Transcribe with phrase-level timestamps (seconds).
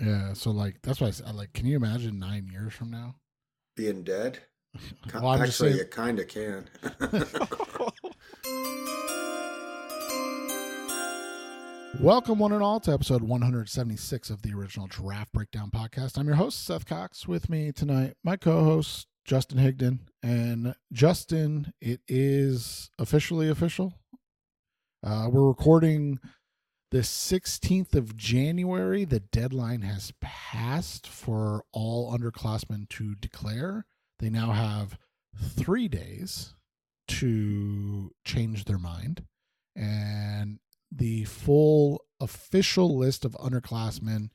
[0.00, 3.16] Yeah, so like that's why I said like, can you imagine nine years from now?
[3.76, 4.38] Being dead?
[5.14, 6.68] Well, I'm Actually, saying- you kind of can.
[12.00, 16.16] Welcome, one and all, to episode 176 of the original Draft Breakdown Podcast.
[16.18, 17.26] I'm your host, Seth Cox.
[17.26, 20.00] With me tonight, my co host, Justin Higdon.
[20.22, 23.94] And Justin, it is officially official.
[25.04, 26.20] Uh, we're recording
[26.90, 29.04] the 16th of January.
[29.04, 33.86] The deadline has passed for all underclassmen to declare.
[34.18, 34.98] They now have
[35.36, 36.54] three days
[37.08, 39.24] to change their mind.
[39.76, 40.58] And
[40.90, 44.30] the full official list of underclassmen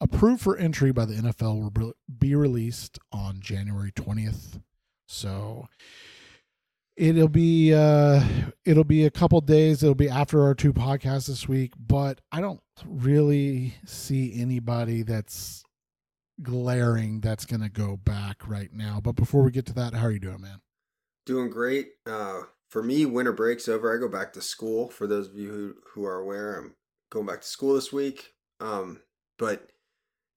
[0.00, 4.60] approved for entry by the NFL will be- released on January 20th.
[5.06, 5.68] So
[6.98, 8.20] it'll be uh
[8.64, 12.40] it'll be a couple days it'll be after our two podcasts this week but i
[12.40, 15.62] don't really see anybody that's
[16.42, 20.06] glaring that's going to go back right now but before we get to that how
[20.06, 20.60] are you doing man
[21.28, 21.88] Doing great.
[22.06, 23.94] Uh, for me, winter break's over.
[23.94, 24.88] I go back to school.
[24.88, 26.74] For those of you who, who are aware, I'm
[27.10, 28.32] going back to school this week.
[28.60, 29.02] Um,
[29.38, 29.68] but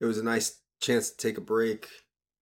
[0.02, 1.88] it was a nice chance to take a break,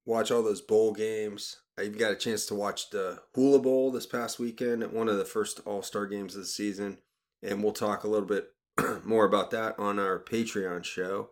[0.04, 1.59] watch all those bowl games.
[1.80, 5.08] I even got a chance to watch the Hula Bowl this past weekend, at one
[5.08, 6.98] of the first All Star games of the season.
[7.42, 8.50] And we'll talk a little bit
[9.04, 11.30] more about that on our Patreon show.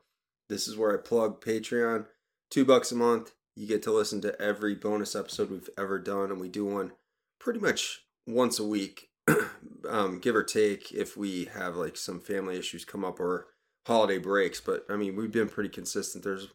[0.49, 2.07] This is where I plug Patreon.
[2.51, 3.33] Two bucks a month.
[3.57, 6.93] You get to listen to every bonus episode we've ever done, and we do one
[7.39, 9.11] pretty much once a week,
[9.89, 13.49] um, give or take, if we have like some family issues come up or
[13.87, 14.63] holiday breaks.
[14.63, 16.25] But I mean, we've been pretty consistent.
[16.25, 16.49] There's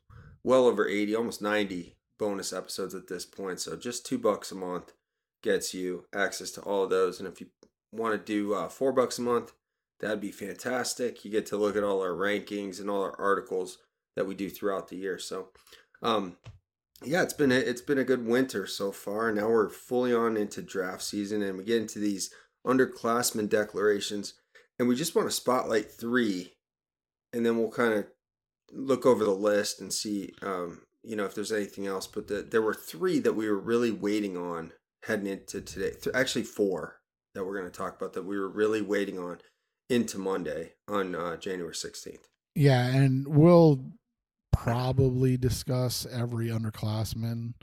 [0.43, 3.59] well over 80, almost 90 bonus episodes at this point.
[3.59, 4.93] So just two bucks a month
[5.41, 7.19] gets you access to all of those.
[7.19, 7.47] And if you
[7.91, 9.53] want to do uh, four bucks a month,
[9.99, 11.23] that'd be fantastic.
[11.23, 13.79] You get to look at all our rankings and all our articles
[14.15, 15.17] that we do throughout the year.
[15.17, 15.49] So,
[16.01, 16.37] um,
[17.03, 19.31] yeah, it's been a, it's been a good winter so far.
[19.31, 22.33] Now we're fully on into draft season, and we get into these
[22.65, 24.35] underclassmen declarations,
[24.79, 26.53] and we just want to spotlight three,
[27.33, 28.05] and then we'll kind of
[28.71, 32.07] look over the list and see, um, you know, if there's anything else.
[32.07, 34.71] But the, there were three that we were really waiting on
[35.03, 35.91] heading into today.
[36.13, 36.99] Actually, four
[37.35, 39.39] that we're going to talk about that we were really waiting on
[39.89, 42.27] into Monday on uh, January sixteenth.
[42.55, 43.83] yeah and we'll
[44.51, 47.53] probably discuss every underclassman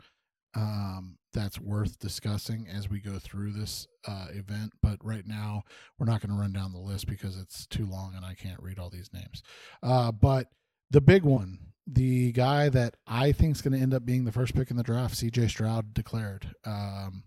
[0.55, 4.73] um, that's worth discussing as we go through this uh, event.
[4.83, 5.63] But right now,
[5.99, 8.61] we're not going to run down the list because it's too long and I can't
[8.61, 9.43] read all these names.
[9.83, 10.49] Uh, but
[10.91, 14.33] the big one, the guy that I think is going to end up being the
[14.33, 16.55] first pick in the draft, CJ Stroud declared.
[16.65, 17.25] Um,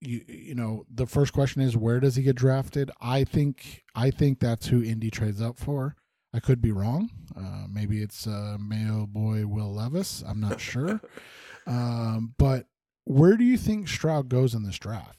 [0.00, 2.90] you you know the first question is where does he get drafted?
[3.00, 5.96] I think I think that's who Indy trades up for.
[6.34, 7.10] I could be wrong.
[7.34, 10.22] Uh, maybe it's uh, Mayo boy Will Levis.
[10.26, 11.00] I'm not sure.
[11.66, 12.66] um, but
[13.04, 15.18] where do you think Stroud goes in this draft?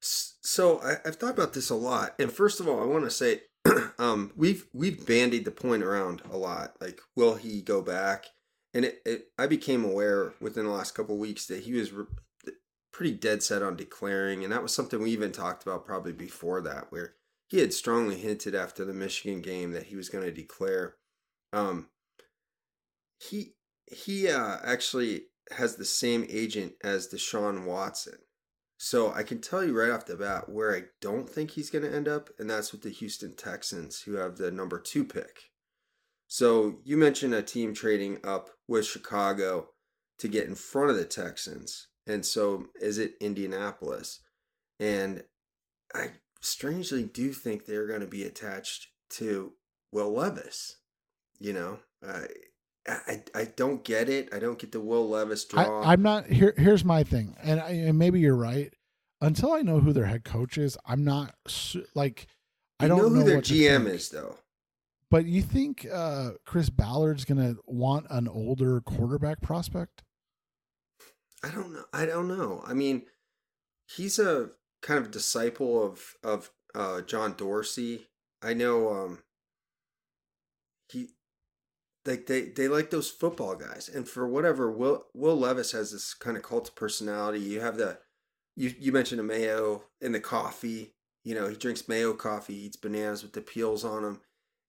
[0.00, 3.10] So I, I've thought about this a lot, and first of all, I want to
[3.10, 3.42] say
[3.98, 6.76] um, we've we've bandied the point around a lot.
[6.80, 8.26] Like, will he go back?
[8.74, 12.06] And it, it I became aware within the last couple weeks that he was re-
[12.92, 16.60] pretty dead set on declaring, and that was something we even talked about probably before
[16.62, 17.14] that, where
[17.48, 20.96] he had strongly hinted after the Michigan game that he was going to declare.
[21.52, 21.88] Um,
[23.18, 23.54] he
[23.86, 28.18] he uh, actually has the same agent as Deshaun Watson.
[28.84, 31.84] So I can tell you right off the bat where I don't think he's going
[31.84, 35.52] to end up, and that's with the Houston Texans, who have the number two pick.
[36.26, 39.68] So you mentioned a team trading up with Chicago
[40.18, 44.18] to get in front of the Texans, and so is it Indianapolis?
[44.80, 45.22] And
[45.94, 49.52] I strangely do think they're going to be attached to
[49.92, 50.78] Will Levis.
[51.38, 52.26] You know, I
[52.88, 54.28] I, I don't get it.
[54.34, 55.82] I don't get the Will Levis draw.
[55.82, 56.54] I, I'm not here.
[56.56, 58.72] Here's my thing, and, I, and maybe you're right.
[59.20, 62.26] Until I know who their head coach is, I'm not su- like
[62.80, 64.36] I You don't know who their GM is though.
[65.12, 70.02] But you think uh, Chris Ballard's gonna want an older quarterback prospect?
[71.44, 71.84] I don't know.
[71.92, 72.64] I don't know.
[72.66, 73.02] I mean,
[73.86, 78.08] he's a kind of disciple of of uh, John Dorsey.
[78.42, 78.88] I know.
[78.90, 79.18] Um,
[80.88, 81.10] he
[82.06, 86.14] like they they like those football guys, and for whatever Will Will Levis has this
[86.14, 87.40] kind of cult personality.
[87.40, 87.98] You have the
[88.56, 90.94] you you mentioned a mayo in the coffee.
[91.24, 94.20] You know, he drinks mayo coffee, eats bananas with the peels on them,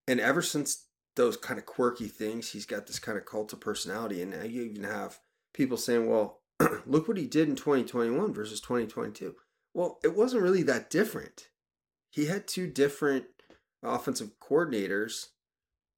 [0.08, 0.86] and ever since
[1.16, 4.22] those kind of quirky things, he's got this kind of cult of personality.
[4.22, 5.20] And now you even have
[5.54, 6.42] people saying, "Well,
[6.86, 9.36] look what he did in 2021 versus 2022."
[9.74, 11.48] Well, it wasn't really that different.
[12.12, 13.26] He had two different
[13.82, 15.30] offensive coordinators,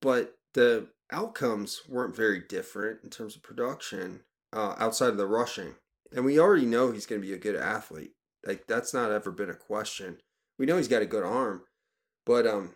[0.02, 4.22] but the outcomes weren't very different in terms of production
[4.54, 5.76] uh, outside of the rushing.
[6.12, 8.12] And we already know he's going to be a good athlete.
[8.46, 10.18] Like that's not ever been a question.
[10.58, 11.64] We know he's got a good arm,
[12.26, 12.76] but um,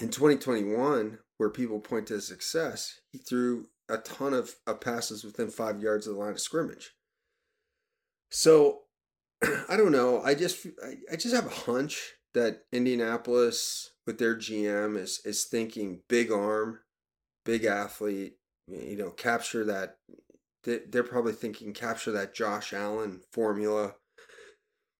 [0.00, 5.24] in 2021, where people point to his success, he threw a ton of, of passes
[5.24, 6.92] within five yards of the line of scrimmage.
[8.30, 8.80] So
[9.68, 10.20] I don't know.
[10.22, 15.44] I just I, I just have a hunch that Indianapolis with their GM is is
[15.44, 16.80] thinking big arm,
[17.48, 18.34] big athlete,
[18.66, 19.96] you know, capture that
[20.64, 23.94] they're probably thinking capture that Josh Allen formula.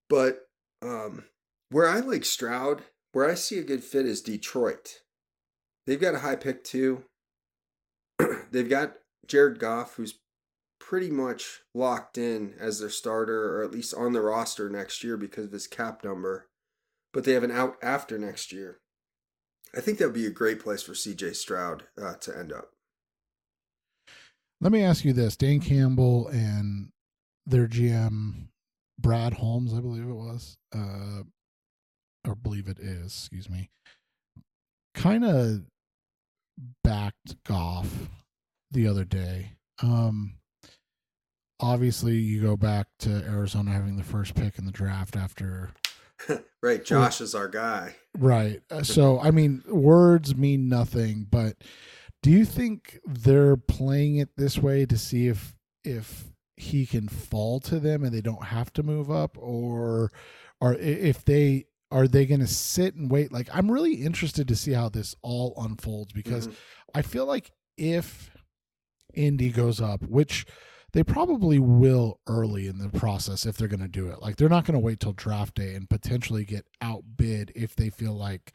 [0.08, 0.48] But
[0.80, 1.24] um,
[1.68, 5.02] where I like Stroud, where I see a good fit is Detroit.
[5.86, 7.04] They've got a high pick too.
[8.50, 8.94] They've got
[9.26, 10.18] Jared Goff, who's
[10.80, 15.18] pretty much locked in as their starter, or at least on the roster next year
[15.18, 16.46] because of his cap number.
[17.12, 18.78] But they have an out after next year.
[19.76, 22.70] I think that would be a great place for CJ Stroud uh, to end up.
[24.60, 26.90] Let me ask you this: Dan Campbell and
[27.46, 28.48] their GM
[28.98, 31.22] Brad Holmes, I believe it was, uh,
[32.26, 33.70] or believe it is, excuse me,
[34.94, 35.62] kind of
[36.82, 38.08] backed Goff
[38.70, 39.52] the other day.
[39.82, 40.34] Um,
[41.60, 45.70] obviously, you go back to Arizona having the first pick in the draft after.
[46.62, 47.96] right, Josh is our guy.
[48.16, 48.62] Right.
[48.70, 51.56] Uh, so, I mean, words mean nothing, but
[52.22, 55.54] do you think they're playing it this way to see if
[55.84, 56.24] if
[56.56, 60.10] he can fall to them and they don't have to move up or
[60.60, 64.56] or if they are they going to sit and wait like i'm really interested to
[64.56, 66.98] see how this all unfolds because mm-hmm.
[66.98, 68.30] i feel like if
[69.14, 70.46] indy goes up which
[70.92, 74.48] they probably will early in the process if they're going to do it like they're
[74.48, 78.52] not going to wait till draft day and potentially get outbid if they feel like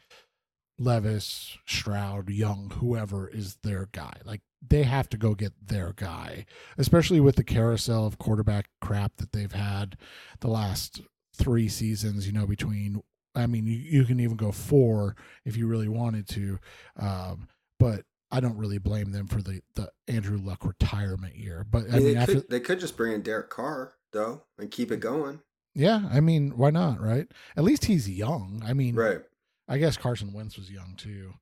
[0.78, 4.14] Levis, Stroud, Young, whoever is their guy.
[4.24, 6.46] Like they have to go get their guy,
[6.76, 9.96] especially with the carousel of quarterback crap that they've had
[10.40, 11.00] the last
[11.36, 13.02] three seasons, you know, between,
[13.34, 16.58] I mean, you, you can even go four if you really wanted to.
[16.98, 17.48] Um,
[17.78, 18.04] but
[18.34, 21.64] I don't really blame them for the, the Andrew Luck retirement year.
[21.70, 24.70] But I, mean, they, after, could, they could just bring in Derek Carr, though, and
[24.70, 25.40] keep it going.
[25.74, 26.08] Yeah.
[26.12, 27.00] I mean, why not?
[27.00, 27.28] Right.
[27.56, 28.62] At least he's young.
[28.64, 29.20] I mean, right
[29.68, 31.34] I guess Carson Wentz was young too.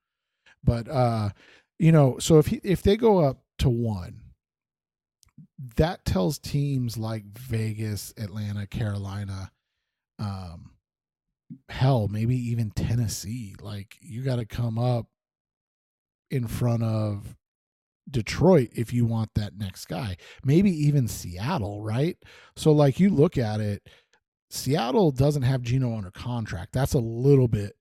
[0.65, 1.31] But uh,
[1.79, 4.21] you know, so if he, if they go up to one,
[5.77, 9.51] that tells teams like Vegas, Atlanta, Carolina,
[10.19, 10.73] um,
[11.69, 15.07] hell, maybe even Tennessee, like you got to come up
[16.33, 17.37] in front of
[18.11, 20.17] Detroit if you want that next guy.
[20.45, 22.17] Maybe even Seattle, right?
[22.57, 23.87] So like you look at it,
[24.51, 26.73] Seattle doesn't have Geno under contract.
[26.73, 27.75] That's a little bit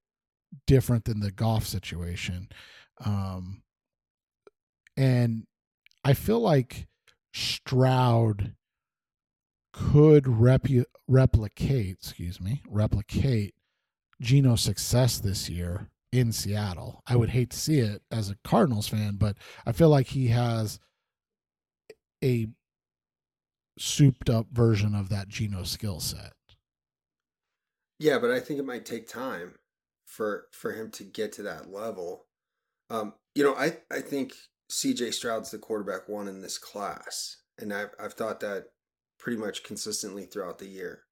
[0.68, 2.50] different than the Goff situation.
[3.04, 3.64] Um,
[4.98, 5.48] and
[6.04, 6.88] I feel like
[7.34, 8.54] Stroud
[9.74, 13.56] could repu- replicate, excuse me, replicate
[14.20, 17.02] Geno's success this year in Seattle.
[17.08, 20.28] I would hate to see it as a Cardinals fan, but I feel like he
[20.28, 20.80] has
[22.24, 22.48] a
[23.80, 26.34] souped up version of that Geno skill set.
[28.00, 29.56] Yeah, but I think it might take time
[30.06, 32.26] for for him to get to that level.
[32.90, 34.34] Um, you know, I I think
[34.70, 35.12] C.J.
[35.12, 38.66] Stroud's the quarterback one in this class, and I've I've thought that
[39.20, 41.04] pretty much consistently throughout the year.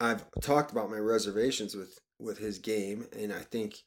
[0.00, 3.82] I've talked about my reservations with with his game, and I think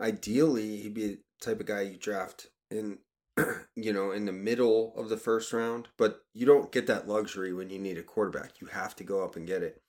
[0.00, 2.98] ideally he'd be the type of guy you draft in
[3.76, 7.52] you know in the middle of the first round, but you don't get that luxury
[7.52, 8.60] when you need a quarterback.
[8.60, 9.80] You have to go up and get it.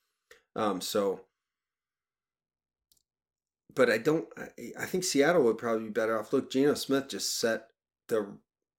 [0.55, 1.21] Um, so
[3.75, 4.27] but I don't.
[4.77, 6.33] I, think Seattle would probably be better off.
[6.33, 7.67] Look, Geno Smith just set
[8.07, 8.27] the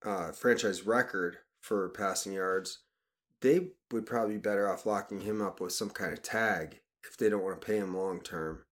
[0.05, 2.79] uh, franchise record for passing yards.
[3.41, 7.17] They would probably be better off locking him up with some kind of tag if
[7.17, 8.63] they don't want to pay him long term.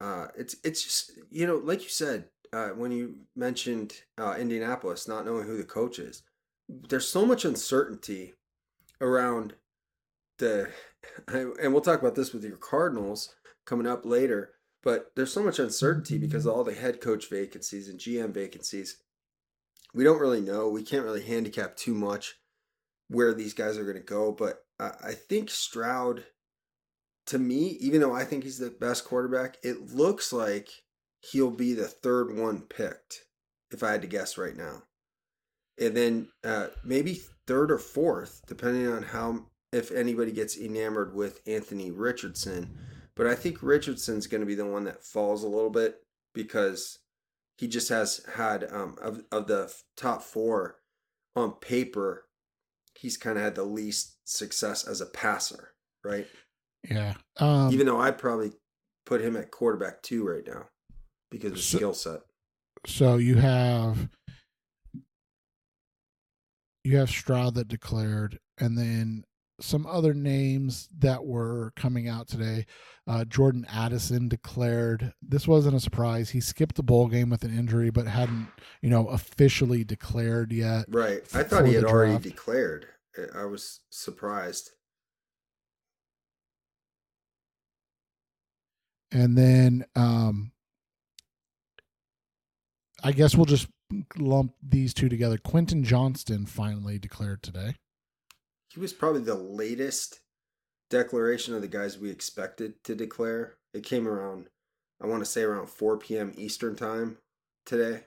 [0.00, 5.08] Uh, it's it's just you know, like you said uh, when you mentioned uh, Indianapolis
[5.08, 6.22] not knowing who the coach is.
[6.68, 8.34] There's so much uncertainty
[9.00, 9.54] around
[10.38, 10.68] the,
[11.28, 13.34] and we'll talk about this with your Cardinals
[13.64, 17.98] coming up later but there's so much uncertainty because all the head coach vacancies and
[17.98, 18.98] GM vacancies.
[19.92, 20.68] We don't really know.
[20.68, 22.36] We can't really handicap too much
[23.08, 24.30] where these guys are going to go.
[24.30, 26.22] But I think Stroud,
[27.26, 30.68] to me, even though I think he's the best quarterback, it looks like
[31.20, 33.24] he'll be the third one picked,
[33.70, 34.82] if I had to guess right now.
[35.78, 41.40] And then uh, maybe third or fourth, depending on how, if anybody gets enamored with
[41.46, 42.78] Anthony Richardson
[43.16, 46.02] but I think Richardson's going to be the one that falls a little bit
[46.34, 46.98] because
[47.58, 50.76] He just has had um, of of the top four
[51.34, 52.26] on paper,
[52.94, 55.72] he's kind of had the least success as a passer,
[56.04, 56.26] right?
[56.90, 57.14] Yeah.
[57.38, 58.52] Um, Even though I'd probably
[59.04, 60.66] put him at quarterback two right now
[61.30, 62.20] because of So- skill set.
[62.86, 64.08] so you have
[66.84, 69.24] you have Stroud that declared, and then
[69.60, 72.66] some other names that were coming out today.
[73.08, 75.12] Uh, Jordan Addison declared.
[75.22, 76.30] This wasn't a surprise.
[76.30, 78.48] He skipped the bowl game with an injury, but hadn't
[78.82, 80.84] you know officially declared yet.
[80.88, 81.22] Right.
[81.34, 82.86] I thought he the had already declared.
[83.18, 84.70] I- I was surprised.
[89.16, 90.52] And then um
[93.02, 93.68] I guess we'll just
[94.18, 95.38] lump these two together.
[95.38, 97.76] Quentin Johnston finally declared today.
[98.68, 100.20] He was probably the latest
[100.90, 103.56] declaration of the guys we expected to declare.
[103.72, 104.48] It came around,
[105.02, 106.34] I want to say around 4 p.m.
[106.36, 107.18] Eastern time
[107.64, 108.02] today.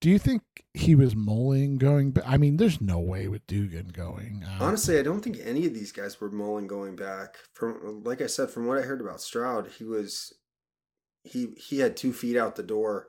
[0.00, 0.42] Do you think
[0.74, 2.24] he was mulling going back?
[2.26, 4.44] I mean, there's no way with Duggan going.
[4.46, 7.36] Uh, Honestly, I don't think any of these guys were mulling going back.
[7.54, 10.32] From like I said, from what I heard about Stroud, he was
[11.24, 13.08] he he had two feet out the door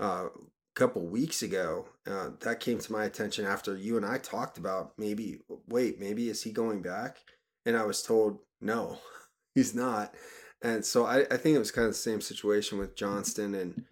[0.00, 1.88] uh, a couple weeks ago.
[2.06, 6.28] Uh, that came to my attention after you and I talked about maybe wait maybe
[6.28, 7.16] is he going back?
[7.64, 8.98] And I was told no,
[9.54, 10.14] he's not.
[10.62, 13.84] And so I, I think it was kind of the same situation with Johnston and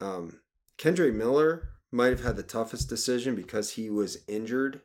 [0.00, 0.40] um,
[0.80, 4.80] Kendre Miller might have had the toughest decision because he was injured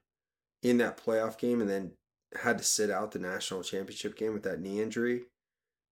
[0.61, 1.93] in that playoff game and then
[2.41, 5.21] had to sit out the national championship game with that knee injury.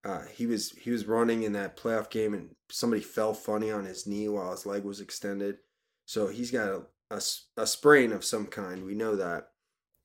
[0.04, 3.86] Uh, he was he was running in that playoff game and somebody fell funny on
[3.86, 5.56] his knee while his leg was extended.
[6.06, 6.82] So he's got a
[7.56, 8.84] a sprain of some kind.
[8.84, 9.48] We know that.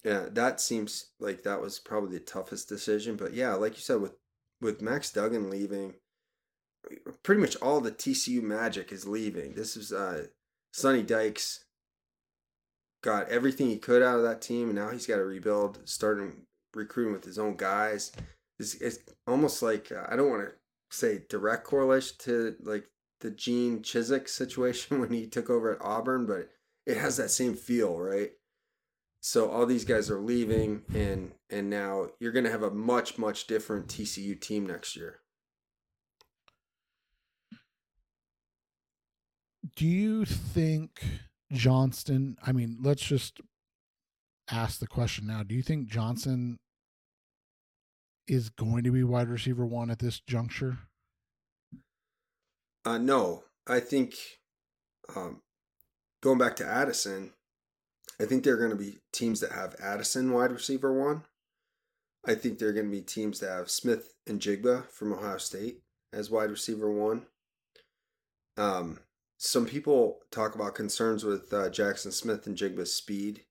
[0.03, 3.17] Yeah, that seems like that was probably the toughest decision.
[3.17, 4.13] But yeah, like you said, with
[4.61, 5.95] with Max Duggan leaving,
[7.23, 9.53] pretty much all the TCU magic is leaving.
[9.53, 10.27] This is uh,
[10.73, 11.65] Sonny Dykes
[13.01, 16.45] got everything he could out of that team, and now he's got to rebuild, starting
[16.73, 18.11] recruiting with his own guys.
[18.59, 20.53] It's, it's almost like uh, I don't want to
[20.91, 22.85] say direct correlation to like
[23.21, 26.49] the Gene Chizik situation when he took over at Auburn, but
[26.85, 28.31] it has that same feel, right?
[29.21, 33.17] So all these guys are leaving, and and now you're going to have a much
[33.17, 35.19] much different TCU team next year.
[39.79, 41.01] Do you think
[41.53, 42.35] Johnston?
[42.45, 43.39] I mean, let's just
[44.51, 45.41] ask the question now.
[45.41, 46.57] Do you think Johnston
[48.27, 50.79] is going to be wide receiver one at this juncture?
[52.83, 54.15] Uh, no, I think
[55.15, 55.43] um,
[56.21, 57.31] going back to Addison,
[58.19, 61.23] I think there are going to be teams that have Addison wide receiver one.
[62.27, 65.37] I think there are going to be teams that have Smith and Jigba from Ohio
[65.37, 67.27] State as wide receiver one.
[68.57, 68.99] Um,
[69.41, 73.45] some people talk about concerns with uh, Jaxon Smith-Njigba's speed,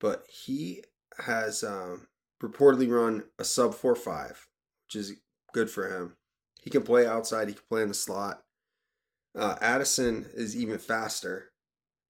[0.00, 0.84] but he
[1.26, 2.06] has um,
[2.40, 4.46] reportedly run a sub four five,
[4.86, 5.14] which is
[5.52, 6.16] good for him.
[6.62, 7.48] He can play outside.
[7.48, 8.42] He can play in the slot.
[9.36, 11.50] Uh, Addison is even faster.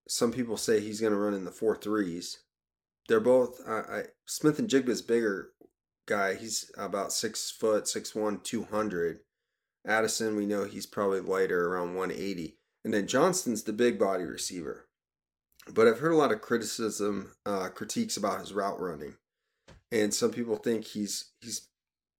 [0.07, 2.43] Some people say he's going to run in the four threes.
[3.09, 3.59] They're both.
[3.67, 5.53] Uh, I, Smith and Jigba's bigger
[6.07, 6.35] guy.
[6.35, 9.21] He's about six foot, six one, two hundred.
[9.87, 12.59] Addison, we know he's probably lighter, around one eighty.
[12.85, 14.87] And then Johnston's the big body receiver.
[15.73, 19.15] But I've heard a lot of criticism, uh, critiques about his route running,
[19.93, 21.69] and some people think he's he's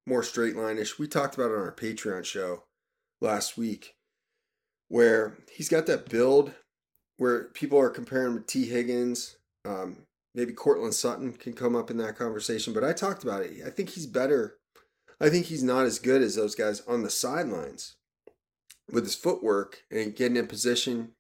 [0.07, 0.99] more straight line-ish.
[0.99, 2.63] We talked about it on our Patreon show
[3.21, 3.97] last week,
[4.89, 6.53] where he's got that build
[7.19, 9.37] where people are comparing him to Tee Higgins.
[9.65, 9.99] Um,
[10.35, 13.63] maybe Courtland Sutton can come up in that conversation, but I talked about it.
[13.65, 14.57] I think he's better.
[15.21, 17.95] I think he's not as good as those guys on the sidelines
[18.91, 21.13] with his footwork and getting in position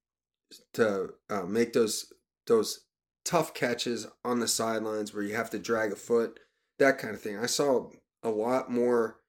[0.75, 2.12] to uh, make those
[2.47, 2.81] those
[3.25, 6.40] tough catches on the sidelines where you have to drag a foot,
[6.78, 7.38] that kind of thing.
[7.38, 7.88] I saw
[8.23, 9.21] a lot more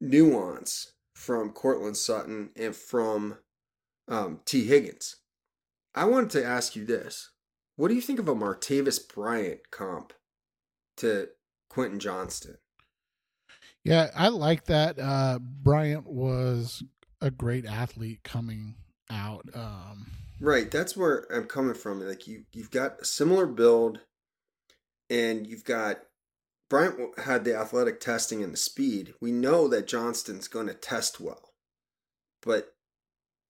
[0.00, 3.38] nuance from Courtland Sutton and from
[4.08, 5.16] um, Tee Higgins.
[5.94, 7.30] I wanted to ask you this.
[7.76, 10.12] What do you think of a Martavis Bryant comp
[10.98, 11.28] to
[11.68, 12.58] Quentin Johnston?
[13.84, 14.98] Yeah, I like that.
[14.98, 16.82] Uh, Bryant was
[17.22, 18.74] a great athlete coming
[19.10, 19.48] out.
[19.54, 20.06] Um,
[20.40, 22.00] Right, that's where I'm coming from.
[22.00, 24.00] Like you, you've got a similar build,
[25.08, 26.00] and you've got
[26.68, 29.14] Bryant had the athletic testing and the speed.
[29.20, 31.52] We know that Johnston's going to test well,
[32.42, 32.74] but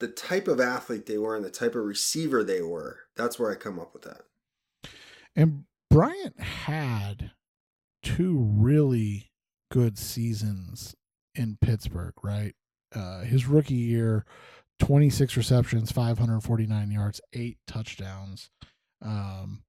[0.00, 3.50] the type of athlete they were and the type of receiver they were, that's where
[3.50, 4.23] I come up with that.
[5.35, 7.31] and Bryant had
[8.02, 9.31] two really
[9.71, 10.95] good seasons
[11.35, 12.55] in Pittsburgh, right?
[12.94, 14.25] Uh, his rookie year,
[14.80, 18.50] 26 receptions, 549 yards, eight touchdowns.
[19.00, 19.62] Um,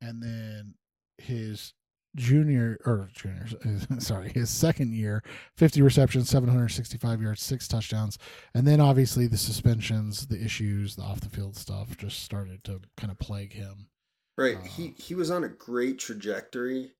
[0.00, 0.74] and then
[1.18, 1.74] his
[2.16, 3.46] junior or junior,
[3.98, 5.22] sorry, his second year,
[5.56, 8.18] 50 receptions, 765 yards, six touchdowns.
[8.54, 12.80] And then obviously the suspensions, the issues, the off the field stuff just started to
[12.96, 13.88] kind of plague him.
[14.36, 14.56] Right.
[14.56, 16.92] Uh, he he was on a great trajectory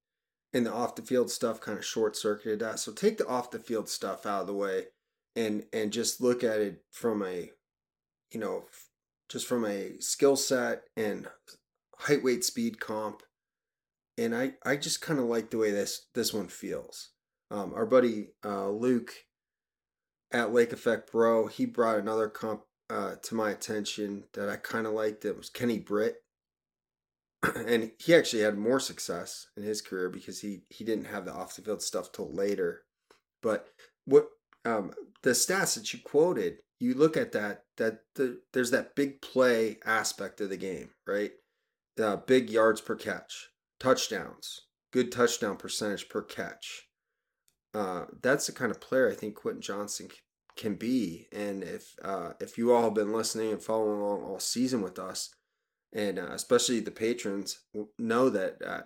[0.52, 2.78] and the off the field stuff kind of short circuited that.
[2.80, 4.86] So take the off the field stuff out of the way
[5.36, 7.50] and and just look at it from a
[8.32, 8.64] you know
[9.28, 11.28] just from a skill set and
[11.98, 13.22] height weight speed comp
[14.18, 17.10] and I I just kind of like the way this this one feels.
[17.50, 19.12] Um, our buddy uh, Luke
[20.32, 24.86] at Lake Effect Bro, he brought another comp uh, to my attention that I kind
[24.86, 25.24] of liked.
[25.24, 26.16] It was Kenny Britt,
[27.54, 31.32] and he actually had more success in his career because he he didn't have the
[31.32, 32.82] off the field stuff till later.
[33.40, 33.68] But
[34.04, 34.28] what
[34.64, 39.20] um, the stats that you quoted, you look at that that the, there's that big
[39.20, 41.32] play aspect of the game, right?
[42.00, 43.48] Uh, big yards per catch,
[43.80, 46.88] touchdowns, good touchdown percentage per catch.
[47.74, 50.08] Uh, that's the kind of player I think Quentin Johnston
[50.56, 51.26] can be.
[51.32, 54.98] And if uh, if you all have been listening and following along all season with
[54.98, 55.30] us,
[55.92, 57.60] and uh, especially the patrons,
[57.98, 58.82] know that uh,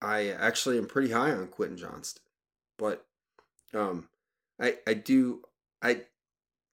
[0.00, 2.22] I actually am pretty high on Quentin Johnston.
[2.78, 3.04] But
[3.74, 4.08] um,
[4.60, 5.42] I I do
[5.82, 6.02] I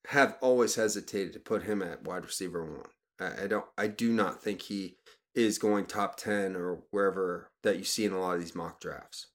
[0.07, 2.89] have always hesitated to put him at wide receiver one.
[3.19, 4.97] I, don't I do not think he
[5.33, 8.79] is going top 10 or wherever that you see in a lot of these mock
[8.79, 9.27] drafts.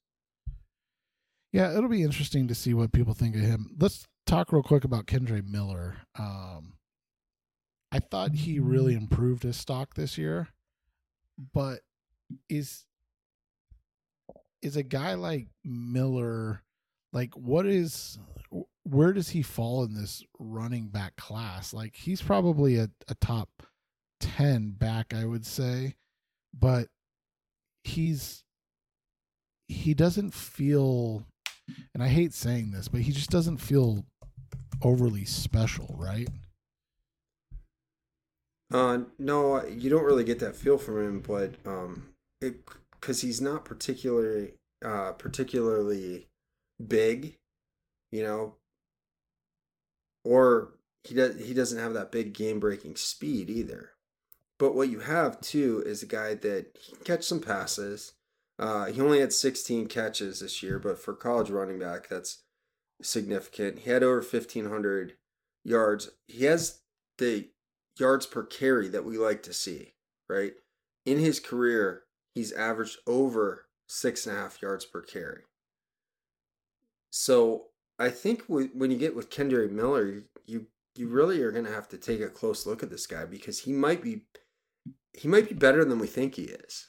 [1.53, 3.77] Yeah, it'll be interesting to see what people think of him.
[3.79, 5.97] Let's talk real quick about Kendre Miller.
[6.19, 6.75] Um,
[7.91, 10.49] I thought he really improved his stock this year,
[11.53, 11.81] but
[12.49, 12.85] is
[14.63, 16.63] is a guy like Miller
[17.13, 18.19] like what is
[18.85, 21.73] where does he fall in this running back class?
[21.73, 23.49] Like he's probably a, a top
[24.21, 25.97] 10 back, I would say,
[26.53, 26.89] but
[27.85, 28.45] he's
[29.69, 31.25] he doesn't feel
[31.95, 34.05] and I hate saying this, but he just doesn't feel
[34.83, 36.29] overly special, right?
[38.73, 42.09] Uh no, you don't really get that feel from him, but um
[42.41, 42.57] it
[43.01, 44.55] cuz he's not particularly
[44.85, 46.27] uh particularly
[46.85, 47.37] big,
[48.11, 48.57] you know,
[50.25, 53.91] or he does he doesn't have that big game breaking speed either.
[54.59, 58.13] But what you have too is a guy that he can catch some passes.
[58.59, 62.43] Uh, he only had 16 catches this year, but for college running back, that's
[63.03, 63.81] significant.
[63.81, 65.15] He had over 1,500
[65.65, 66.11] yards.
[66.29, 66.81] He has
[67.19, 67.49] the
[67.99, 69.95] yards per carry that we like to see,
[70.29, 70.53] right?
[71.05, 75.43] In his career, he's averaged over six and a half yards per carry.
[77.11, 77.67] So
[78.03, 81.89] I think when you get with Kendre Miller, you you really are going to have
[81.91, 84.23] to take a close look at this guy because he might be
[85.13, 86.89] he might be better than we think he is,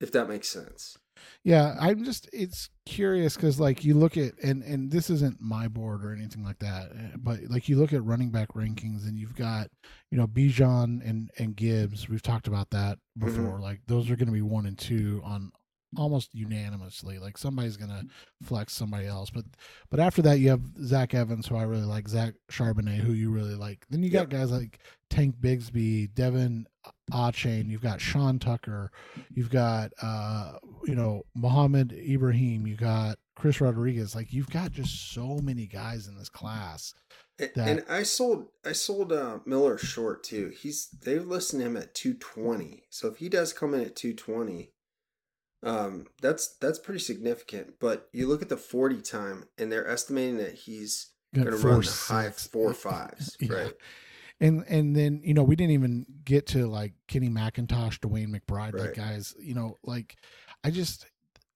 [0.00, 0.98] if that makes sense.
[1.44, 5.68] Yeah, I'm just it's curious because like you look at and and this isn't my
[5.68, 9.16] board or anything like that, eh, but like you look at running back rankings and
[9.16, 9.68] you've got
[10.10, 12.08] you know Bijan and and Gibbs.
[12.08, 13.26] We've talked about that mm-hmm.
[13.26, 13.54] before.
[13.54, 13.62] Mm-hmm.
[13.62, 15.52] Like those are going to be one and two on
[15.96, 17.18] almost unanimously.
[17.18, 18.04] Like somebody's gonna
[18.42, 19.44] flex somebody else, but
[19.90, 23.30] but after that you have Zach Evans, who I really like, Zach Charbonnet, who you
[23.30, 23.86] really like.
[23.90, 24.40] Then you got yep.
[24.40, 24.78] guys like
[25.10, 26.64] Tank Bigsby, De'Von
[27.12, 28.90] Achane, you've got Sean Tucker,
[29.34, 34.14] you've got uh, you know Mohamed Ibrahim, you got Chris Rodriguez.
[34.14, 36.94] Like you've got just so many guys in this class.
[37.38, 37.56] That...
[37.56, 40.52] And I sold I sold uh, Miller short too.
[40.56, 42.84] He's they listed him at two twenty.
[42.90, 44.70] So if he does come in at two twenty,
[45.62, 47.74] um, that's that's pretty significant.
[47.80, 51.80] But you look at the forty time, and they're estimating that he's going to run
[51.80, 53.52] the high four fives, yeah.
[53.52, 53.74] right?
[54.40, 58.74] And and then you know we didn't even get to like Kenny McIntosh, DeWayne McBride,
[58.74, 58.74] right.
[58.74, 59.34] like guys.
[59.38, 60.16] You know, like
[60.64, 61.06] I just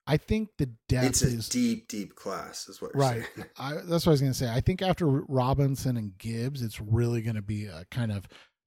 [0.07, 3.23] I think the depth it's a is deep, deep class, is what right.
[3.57, 4.49] I, that's what I was going to say.
[4.49, 8.25] I think after Robinson and Gibbs, it's really going to be a kind of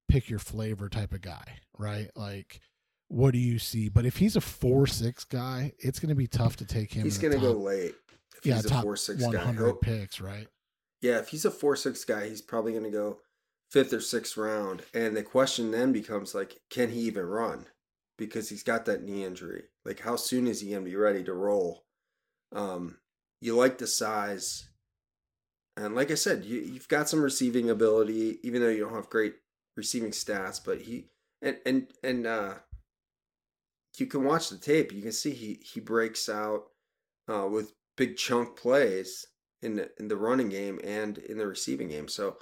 [0.09, 1.44] pick your flavor type of guy,
[1.79, 2.11] right?
[2.14, 2.61] Like
[3.11, 3.88] what do you see?
[3.88, 7.03] But if he's a four six guy, it's going to be tough to take him.
[7.03, 7.96] He's going to go late.
[8.38, 10.46] If yeah, he's top a four six one hundred picks, right?
[11.03, 13.18] Yeah, if he's a four six guy, he's probably going to go
[13.70, 14.83] fifth or sixth round.
[14.94, 17.66] And the question then becomes like, can he even run?
[18.16, 19.64] Because he's got that knee injury.
[19.85, 21.85] Like, how soon is he going to be ready to roll?
[22.53, 22.99] Um,
[23.40, 24.68] you like the size,
[25.77, 29.11] and like I said, you, you've got some receiving ability, even though you don't have
[29.11, 29.35] great
[29.77, 30.61] receiving stats.
[30.64, 31.07] But he
[31.42, 32.55] and and and uh,
[33.98, 34.92] you can watch the tape.
[34.92, 36.64] You can see he he breaks out
[37.29, 39.26] uh, with big chunk plays
[39.62, 42.09] in the in the running game and in the receiving game.
[42.09, 42.37] So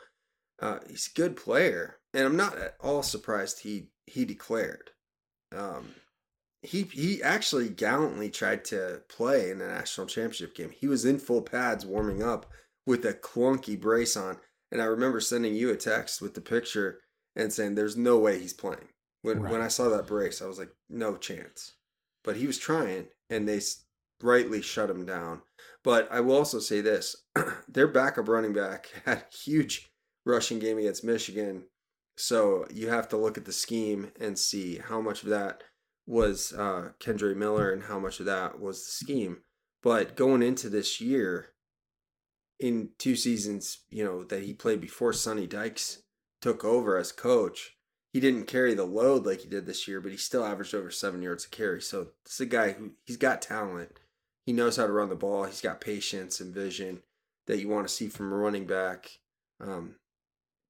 [0.61, 4.91] Uh, he's a good player, and I'm not at all surprised he he declared.
[5.55, 5.95] Um,
[6.63, 10.71] he he actually gallantly tried to play in the national championship game.
[10.71, 12.51] He was in full pads warming up
[12.87, 14.39] with a clunky brace on,
[14.73, 17.01] and I remember sending you a text with the picture
[17.37, 18.89] and saying, "There's no way he's playing."
[19.23, 19.53] When Right.
[19.53, 21.75] when I saw that brace, I was like, "No chance."
[22.23, 23.61] But he was trying, and they
[24.23, 25.43] rightly shut him down.
[25.83, 27.17] But I will also say this:
[27.69, 29.93] their backup running back had a huge
[30.25, 31.69] rushing game against Michigan,
[32.17, 35.63] so you have to look at the scheme and see how much of that
[36.07, 39.43] was uh, Kendre Miller and how much of that was the scheme.
[39.83, 41.55] But going into this year,
[42.59, 46.03] in two seasons, you know, that he played before Sonny Dykes
[46.41, 47.77] took over as coach,
[48.13, 50.91] he didn't carry the load like he did this year, but he still averaged over
[50.91, 51.81] seven yards a carry.
[51.81, 53.99] So this is a guy who he's got talent.
[54.47, 55.45] He knows how to run the ball.
[55.45, 57.03] He's got patience and vision
[57.47, 59.19] that you want to see from a running back.
[59.61, 59.97] Um,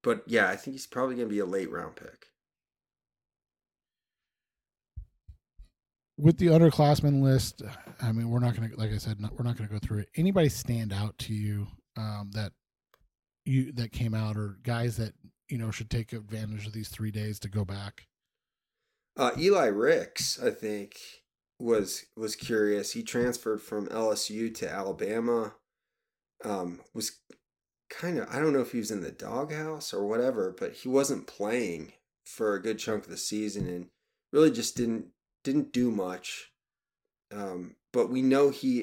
[0.03, 2.29] but yeah, I think he's probably going to be a late round pick.
[6.19, 7.61] with the underclassmen list,
[8.01, 9.79] I mean, we're not going to, like I said, not, we're not going to go
[9.79, 10.09] through it.
[10.17, 12.51] Anybody stand out to you um, that
[13.45, 15.13] you that came out, or guys that
[15.49, 18.07] you know should take advantage of these three days to go back?
[19.17, 20.97] Uh, Eli Ricks, I think,
[21.59, 22.93] was was curious.
[22.93, 25.55] He transferred from LSU to Alabama.
[26.43, 27.19] Um, was
[27.89, 30.87] kind of I don't know if he was in the doghouse or whatever, but he
[30.87, 31.93] wasn't playing
[32.25, 33.87] for a good chunk of the season and
[34.31, 35.07] really just didn't
[35.43, 36.51] didn't do much.
[37.31, 38.79] Um, but we know he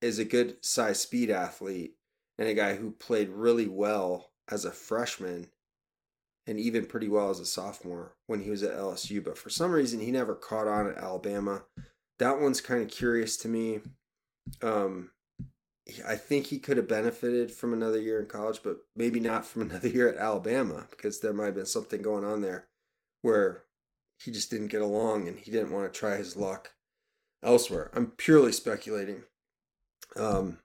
[0.00, 1.94] is a good size speed athlete
[2.38, 5.48] and a guy who played really well as a freshman
[6.46, 9.22] and even pretty well as a sophomore when he was at LSU.
[9.22, 11.62] But for some reason, he never caught on at Alabama.
[12.18, 13.80] That one's kind of curious to me.
[14.60, 15.10] Um,
[16.06, 19.62] I think he could have benefited from another year in college, but maybe not from
[19.70, 22.66] another year at Alabama because there might have been something going on there
[23.22, 23.64] where
[24.18, 26.72] he just didn't get along and he didn't want to try his luck
[27.42, 27.90] elsewhere.
[27.94, 29.22] I'm purely speculating.
[30.16, 30.58] Um,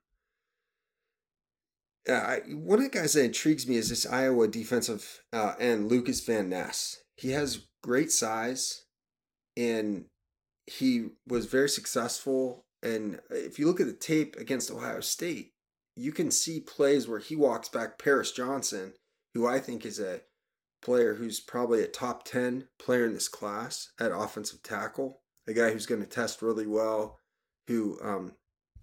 [2.10, 6.22] I, one of the guys that intrigues me is this Iowa defensive uh, end, Lucas
[6.22, 7.02] Van Ness.
[7.16, 8.86] He has great size,
[9.58, 10.06] and
[10.66, 12.66] he was very successful.
[12.82, 15.52] And if you look at the tape against Ohio State,
[15.96, 18.94] you can see plays where he walks back Paris Johnson,
[19.34, 20.22] who I think is a
[20.82, 25.72] player who's probably a top 10 player in this class at offensive tackle, a guy
[25.72, 27.20] who's going to test really well,
[27.68, 28.34] who um,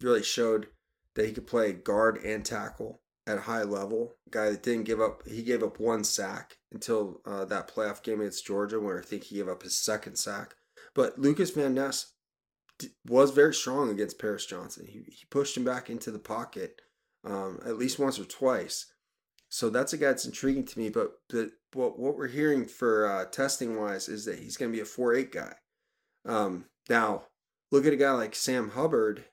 [0.03, 0.67] really showed
[1.15, 4.15] that he could play guard and tackle at a high level.
[4.31, 8.21] Guy that didn't give up, he gave up one sack until uh, that playoff game
[8.21, 10.55] against Georgia, where I think he gave up his second sack.
[10.95, 12.13] But Lucas Van Ness
[13.07, 14.87] was very strong against Paris Johnson.
[14.87, 16.81] He, he pushed him back into the pocket
[17.25, 18.87] um, at least once or twice.
[19.49, 20.89] So that's a guy that's intriguing to me.
[20.89, 24.77] But the, what what we're hearing for uh, testing wise is that he's going to
[24.77, 25.55] be a four eight guy.
[26.27, 27.25] Um, now
[27.71, 29.25] look at a guy like Sam Hubbard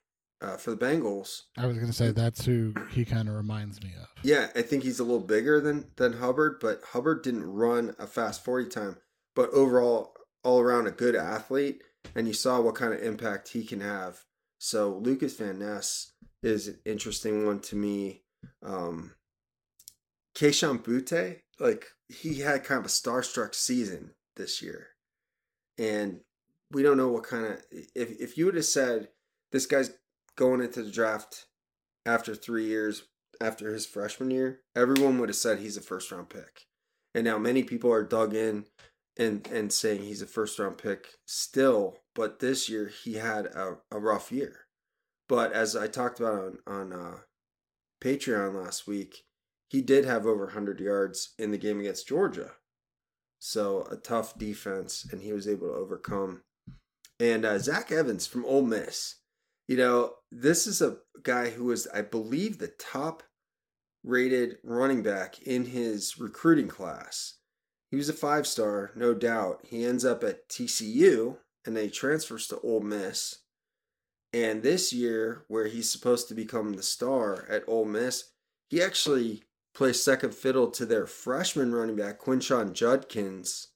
[0.42, 1.44] uh, for the Bengals.
[1.58, 4.08] I was going to say that's who he kind of reminds me of.
[4.24, 8.08] Yeah, I think he's a little bigger than than Hubbard, but Hubbard didn't run a
[8.08, 8.98] fast forty time.
[9.36, 11.82] But overall, all around a good athlete,
[12.16, 14.24] and you saw what kind of impact he can have.
[14.58, 16.12] So Lucas Van Ness
[16.44, 18.24] is an interesting one to me.
[18.64, 19.14] Um,
[20.36, 24.88] Kayshon Boutte, like he had kind of a starstruck season this year,
[25.78, 26.22] and
[26.72, 27.64] we don't know what kind of.
[27.72, 29.10] If if you would have said
[29.52, 29.92] this guy's
[30.36, 31.46] going into the draft
[32.06, 33.04] after three years
[33.42, 36.66] after his freshman year, everyone would have said he's a first round pick.
[37.14, 38.66] And now many people are dug in
[39.18, 43.78] and and saying he's a first round pick still, but this year he had a,
[43.92, 44.68] a rough year.
[45.28, 47.18] But as I talked about on on uh,
[48.02, 49.24] Patreon last week,
[49.70, 52.52] he did have over 100 yards in the game against Georgia.
[53.40, 56.44] So a tough defense, and he was able to overcome.
[57.20, 59.16] And uh, Zach Evans from Ole Miss,
[59.68, 63.24] you know, this is a guy who was, I believe, the top
[64.04, 67.36] rated running back in his recruiting class.
[67.90, 69.66] He was a five star, no doubt.
[69.66, 73.40] He ends up at TCU and then he transfers to Ole Miss.
[74.34, 78.32] And this year, where he's supposed to become the star at Ole Miss,
[78.70, 79.44] he actually
[79.74, 83.68] plays second fiddle to their freshman running back, Quinshon Judkins.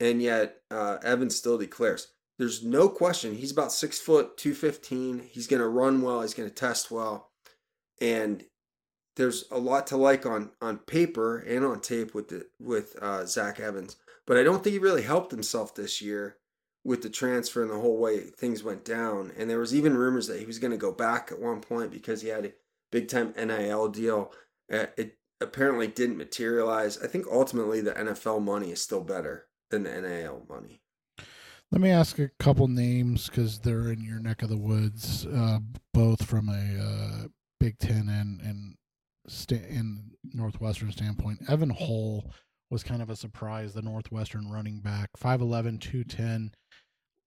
[0.00, 2.08] And yet, uh, Evans still declares.
[2.42, 5.28] There's no question he's about six foot, 215.
[5.30, 7.30] He's going to run well, he's going to test well.
[8.00, 8.42] And
[9.14, 13.26] there's a lot to like on on paper and on tape with the with uh,
[13.26, 13.94] Zach Evans,
[14.26, 16.38] but I don't think he really helped himself this year
[16.82, 19.30] with the transfer and the whole way things went down.
[19.38, 21.92] And there was even rumors that he was going to go back at one point
[21.92, 22.52] because he had a
[22.90, 24.32] big time NIL deal.
[24.68, 26.98] Uh, it apparently didn't materialize.
[27.00, 30.81] I think ultimately the NFL money is still better than the NIL money.
[31.72, 35.58] Let me ask a couple names because they're in your neck of the woods, uh,
[35.94, 38.74] both from a uh, Big Ten and and
[39.26, 41.40] sta- in Northwestern standpoint.
[41.48, 42.30] Evan Hull
[42.70, 46.52] was kind of a surprise, the Northwestern running back, 5'11", 210,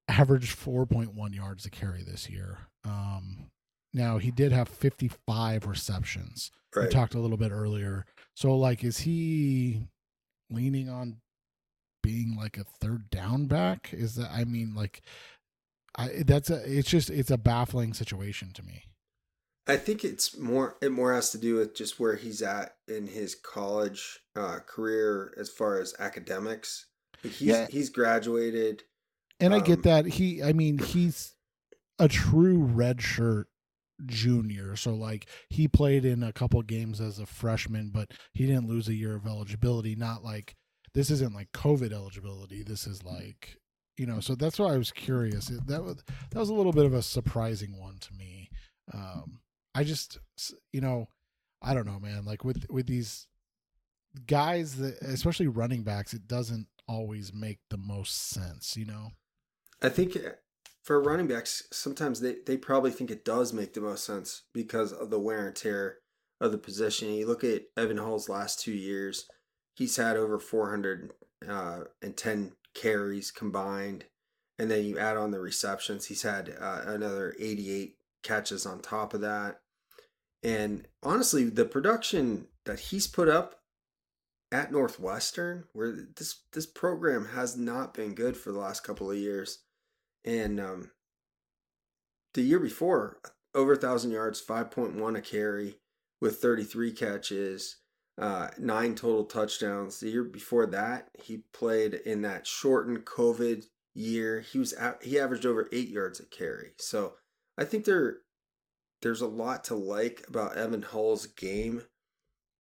[0.08, 2.60] averaged 4.1 yards a carry this year.
[2.84, 3.48] Um,
[3.94, 6.52] now he did have 55 receptions.
[6.76, 6.84] Right.
[6.84, 8.06] We talked a little bit earlier.
[8.36, 9.88] So like is he
[10.52, 11.18] leaning on
[12.06, 13.90] being like a third down back?
[13.92, 15.02] Is that I mean like
[15.98, 18.84] I that's a it's just it's a baffling situation to me.
[19.68, 23.08] I think it's more it more has to do with just where he's at in
[23.08, 26.86] his college uh, career as far as academics.
[27.24, 27.68] He's Yeah.
[27.70, 28.84] he's graduated.
[29.40, 31.34] And I Um, get that he I mean he's
[31.98, 33.48] a true red shirt
[34.06, 34.76] junior.
[34.76, 38.88] So like he played in a couple games as a freshman, but he didn't lose
[38.88, 39.96] a year of eligibility.
[39.96, 40.56] Not like
[40.96, 42.64] this isn't like COVID eligibility.
[42.64, 43.58] This is like
[43.98, 44.22] you know.
[44.22, 45.52] So that's why I was curious.
[45.68, 48.50] That was that was a little bit of a surprising one to me.
[48.94, 49.42] Um,
[49.76, 50.20] I just
[50.72, 51.10] you know
[51.62, 52.26] I don't know, man.
[52.26, 53.28] Like with with these
[54.26, 58.78] guys that especially running backs, it doesn't always make the most sense.
[58.78, 59.12] You know.
[59.82, 60.18] I think
[60.82, 64.94] for running backs, sometimes they, they probably think it does make the most sense because
[64.94, 65.98] of the wear and tear
[66.40, 67.14] of the position.
[67.14, 69.28] You look at Evan Hull's last two years,
[69.76, 74.06] he's had over 410 carries combined.
[74.58, 79.14] And then you add on the receptions, he's had uh, another 88 catches on top
[79.14, 79.60] of that.
[80.42, 83.60] And honestly, the production that he's put up
[84.52, 89.18] at Northwestern, where this this program has not been good for the last couple of
[89.18, 89.60] years,
[90.24, 90.92] and um,
[92.36, 93.18] the year before,
[93.54, 95.78] over thousand yards, five point one a carry
[96.22, 97.78] with thirty three catches,
[98.18, 100.00] uh, nine total touchdowns.
[100.00, 104.42] The year before that, he played in that shortened COVID year.
[104.42, 106.72] He was at, he averaged over eight yards a carry.
[106.78, 107.14] So
[107.58, 108.18] I think there
[109.02, 111.84] there's a lot to like about Evan Hull's game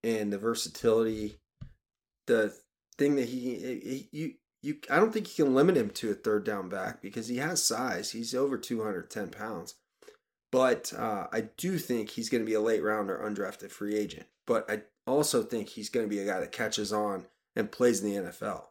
[0.03, 1.39] and the versatility.
[2.27, 2.55] The
[2.97, 6.15] thing that he, he you you I don't think you can limit him to a
[6.15, 8.11] third down back because he has size.
[8.11, 9.75] He's over 210 pounds.
[10.51, 14.27] But uh, I do think he's going to be a late rounder, undrafted free agent.
[14.47, 18.03] But I also think he's going to be a guy that catches on and plays
[18.03, 18.65] in the NFL.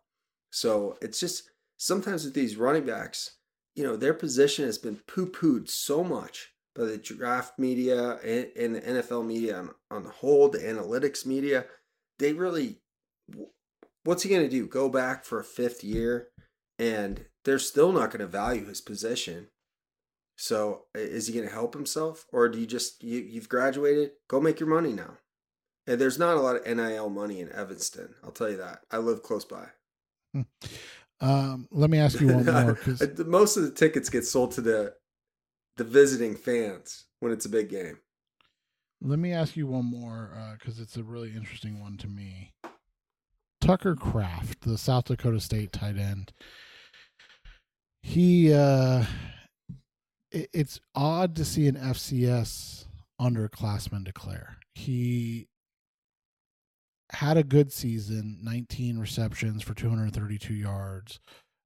[0.50, 3.38] So it's just sometimes with these running backs,
[3.74, 8.50] you know, their position has been poo pooed so much by the draft media and,
[8.56, 11.66] and the NFL media on, on the whole, the analytics media.
[12.18, 12.78] They really,
[14.04, 14.66] what's he going to do?
[14.66, 16.28] Go back for a fifth year
[16.78, 19.48] and they're still not going to value his position.
[20.36, 24.12] So is he going to help himself or do you just, you, you've graduated?
[24.28, 25.18] Go make your money now.
[25.86, 28.14] And there's not a lot of NIL money in Evanston.
[28.24, 28.80] I'll tell you that.
[28.90, 29.66] I live close by.
[31.20, 32.78] Um, let me ask you one more
[33.26, 34.94] most of the tickets get sold to the
[35.76, 37.98] the visiting fans when it's a big game.
[39.00, 42.52] let me ask you one more because it's a really interesting one to me.
[43.60, 46.32] Tucker Kraft, the South Dakota State tight end.
[48.02, 49.04] He, uh,
[50.30, 52.84] it, it's odd to see an FCS
[53.18, 54.58] underclassman declare.
[54.74, 55.48] He
[57.14, 61.20] had a good season, 19 receptions for 232 yards,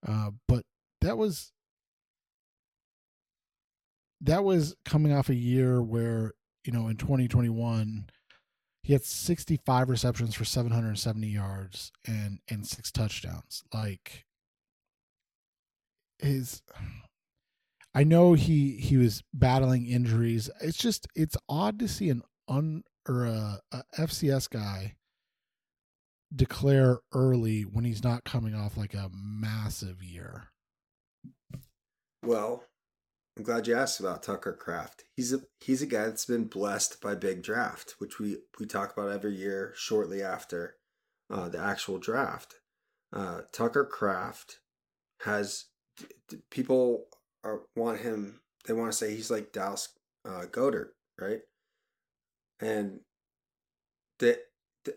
[0.06, 0.64] uh, but
[1.00, 1.52] that was
[4.20, 6.32] that was coming off a year where
[6.64, 8.08] you know in 2021
[8.82, 13.62] he had 65 receptions for 770 yards and and six touchdowns.
[13.72, 14.24] Like
[16.18, 16.62] his
[17.94, 20.50] i know he he was battling injuries.
[20.60, 24.94] It's just it's odd to see an un or a, a fcs guy
[26.34, 30.50] declare early when he's not coming off like a massive year
[32.22, 32.64] Well,
[33.36, 35.04] I'm glad you asked about Tucker Kraft.
[35.14, 38.92] He's a he's a guy that's been blessed by big draft, which we we talk
[38.92, 40.74] about every year shortly after
[41.30, 42.56] uh, the actual draft.
[43.12, 44.58] Uh, Tucker Kraft
[45.20, 45.66] has
[46.50, 47.04] people
[47.44, 48.40] are want him.
[48.66, 49.88] They want to say he's like Dallas
[50.28, 50.46] uh,
[51.20, 51.40] right?
[52.60, 53.00] And
[54.18, 54.38] that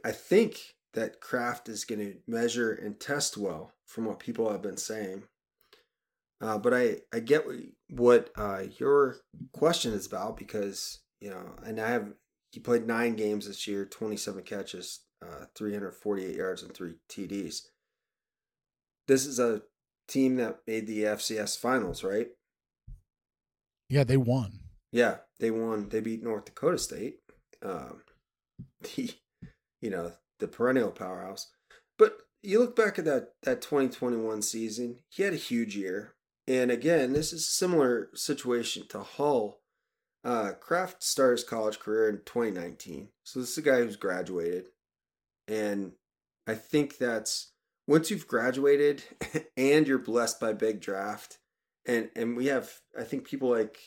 [0.04, 0.58] I think
[0.94, 5.24] that Kraft is going to measure and test well, from what people have been saying.
[6.42, 7.46] Uh, but I, I get
[7.90, 9.18] what, uh, your
[9.54, 12.14] question is about because, you know, and I have,
[12.52, 17.62] he played nine games this year, 27 catches, uh, 348 yards, and three TDs.
[19.08, 19.62] This is a
[20.08, 22.28] team that made the FCS finals, right?
[23.92, 24.60] yeah they won
[24.92, 25.90] Yeah, they won.
[25.90, 27.20] They beat North Dakota State.
[27.62, 28.02] Um,
[28.82, 29.14] the
[29.82, 31.48] you know, the perennial powerhouse.
[31.98, 36.16] But you look back at that that 2021 season, he had a huge year.
[36.48, 39.60] And again, this is a similar situation to Hull.
[40.24, 43.10] Uh, Kraft started his college career in 2019.
[43.24, 44.68] So this is a guy who's graduated.
[45.48, 45.94] And
[46.48, 47.52] I think that's
[47.88, 49.04] once you've graduated
[49.58, 51.40] and you're blessed by big draft,
[51.86, 53.78] and and we have I think people like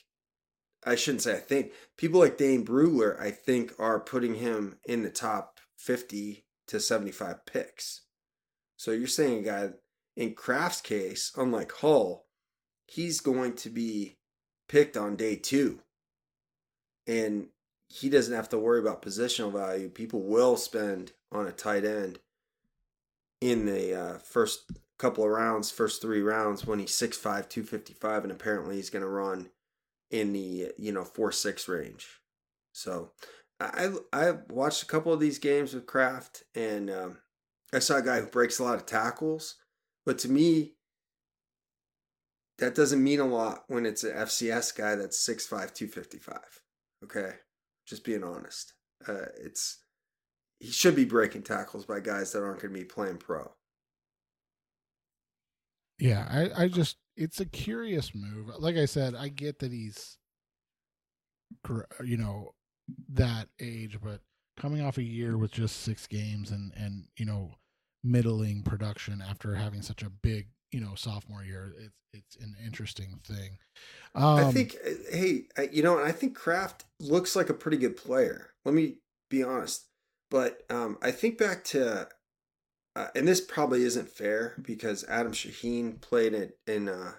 [0.84, 5.02] I shouldn't say I think people like Dane Brugler I think are putting him in
[5.02, 8.02] the top 50 to 75 picks.
[8.76, 9.68] So you're saying a guy
[10.16, 12.26] in Kraft's case, unlike Hull,
[12.86, 14.18] he's going to be
[14.68, 15.80] picked on day two.
[17.06, 17.48] And
[17.88, 19.88] he doesn't have to worry about positional value.
[19.88, 22.18] People will spend on a tight end
[23.40, 28.32] in the uh, first couple of rounds, first three rounds, when he's 6'5, 255, and
[28.32, 29.50] apparently he's going to run
[30.10, 32.20] in the, you know, 4 6 range.
[32.72, 33.12] So
[33.72, 37.18] I, I watched a couple of these games with Kraft, and um,
[37.72, 39.56] I saw a guy who breaks a lot of tackles.
[40.06, 40.74] But to me,
[42.58, 46.38] that doesn't mean a lot when it's an FCS guy that's 6'5, 255.
[47.04, 47.32] Okay.
[47.86, 48.74] Just being honest.
[49.06, 49.78] Uh, it's
[50.60, 53.52] he should be breaking tackles by guys that aren't going to be playing pro.
[55.98, 58.50] Yeah, I, I just it's a curious move.
[58.58, 60.16] Like I said, I get that he's
[62.02, 62.54] you know
[63.08, 64.20] that age, but
[64.56, 67.52] coming off a year with just six games and and you know
[68.02, 73.20] middling production after having such a big you know sophomore year, it's it's an interesting
[73.26, 73.58] thing.
[74.14, 77.96] Um, I think, uh, hey, you know, I think Kraft looks like a pretty good
[77.96, 78.50] player.
[78.64, 78.98] Let me
[79.30, 79.86] be honest.
[80.30, 82.08] But um, I think back to,
[82.96, 87.14] uh, and this probably isn't fair because Adam Shaheen played it in uh,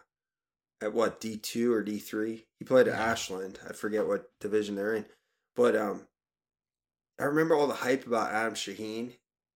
[0.82, 2.46] at what D two or D three.
[2.60, 3.60] He played at Ashland.
[3.68, 5.06] I forget what division they're in,
[5.56, 6.08] but um,
[7.20, 9.14] I remember all the hype about Adam Shaheen,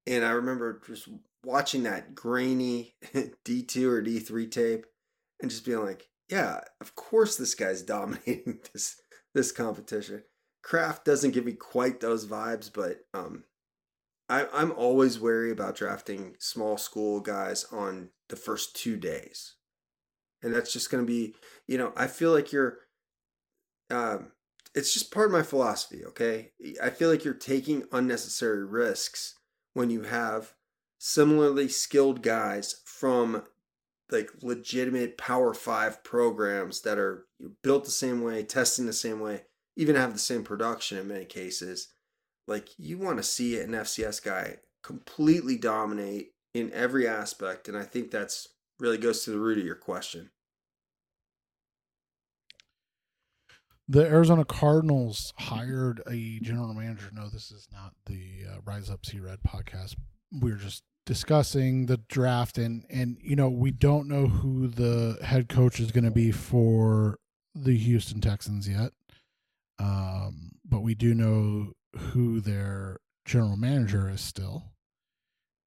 [0.08, 1.08] and I remember just
[1.44, 2.96] watching that grainy
[3.46, 4.86] D two or D three tape,
[5.42, 9.02] and just being like, yeah, of course this guy's dominating this
[9.34, 10.24] this competition.
[10.62, 13.44] Kraft doesn't give me quite those vibes, but um,
[14.30, 19.56] I, I'm always wary about drafting small school guys on the first two days.
[20.44, 21.34] And that's just going to be,
[21.68, 22.78] you know, I feel like you're,
[23.90, 24.32] um,
[24.76, 26.52] it's just part of my philosophy, okay?
[26.82, 29.36] I feel like you're taking unnecessary risks
[29.74, 30.54] when you have
[30.98, 33.44] similarly skilled guys from
[34.12, 37.26] like legitimate Power Five programs that are
[37.62, 39.44] built the same way, testing the same way,
[39.76, 41.90] even have the same production in many cases
[42.50, 47.84] like you want to see an FCS guy completely dominate in every aspect, and I
[47.84, 48.48] think that's
[48.80, 50.32] really goes to the root of your question.
[53.92, 57.10] The Arizona Cardinals hired a general manager.
[57.12, 59.96] No, this is not the uh, Rise Up See Red podcast.
[60.32, 65.18] We are just discussing the draft, and and you know we don't know who the
[65.24, 67.18] head coach is going to be for
[67.56, 68.92] the Houston Texans yet.
[69.80, 74.66] Um, but we do know who their general manager is still.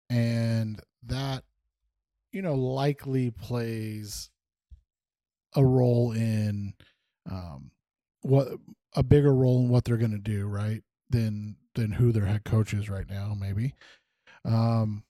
[0.08, 1.42] And that,
[2.30, 4.30] you know, likely plays
[5.56, 6.74] a role in
[7.28, 7.71] um,
[8.22, 8.48] what
[8.94, 10.82] a bigger role in what they're going to do, right?
[11.10, 13.74] Than than who their head coach is right now, maybe.
[14.44, 15.04] Um,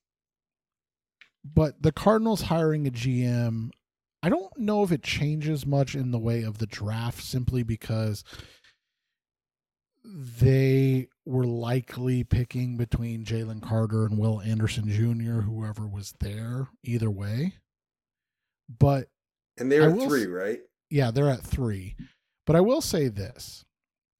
[1.45, 3.71] but the Cardinals hiring a GM,
[4.23, 8.23] I don't know if it changes much in the way of the draft, simply because
[10.05, 17.11] they were likely picking between Jalen Carter and Will Anderson Jr., whoever was there, either
[17.11, 17.55] way.
[18.69, 19.09] But
[19.59, 20.61] and they're at three, right?
[20.91, 21.97] Yeah, they're at three.
[22.47, 23.65] But I will say this: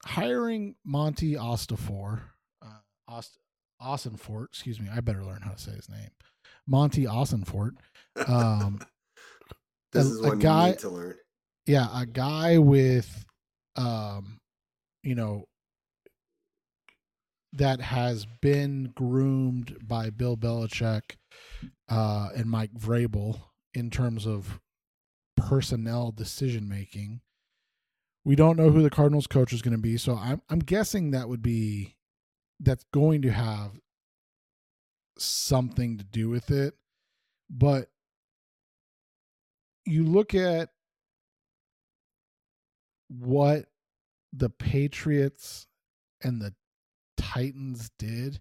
[0.05, 2.23] hiring Monti Ostafor,
[2.63, 3.21] uh,
[3.83, 6.11] Ossenfort, excuse me, I better learn how to say his name.
[6.67, 7.73] Monti Ossenfort.
[8.27, 8.81] Um,
[9.93, 11.15] this a, is one a guy, you need to learn.
[11.67, 13.25] Yeah, a guy with,
[13.77, 14.39] um,
[15.03, 15.45] you know,
[17.53, 21.17] that has been groomed by Bill Belichick
[21.89, 23.41] uh, and Mike Vrabel
[23.75, 24.61] in terms of
[25.37, 27.21] personnel decision making.
[28.25, 31.11] We don't know who the Cardinals coach is going to be, so I'm I'm guessing
[31.11, 31.97] that would be
[32.61, 33.73] that's going to have
[35.19, 36.75] something to do with it.
[37.51, 37.89] But
[39.85, 40.71] you look at
[43.09, 43.67] what
[44.33, 45.67] the Patriots
[46.23, 46.55] and the
[47.17, 48.41] Titans did.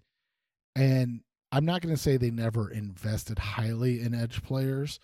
[0.74, 1.20] And
[1.50, 4.98] I'm not going to say they never invested highly in edge players,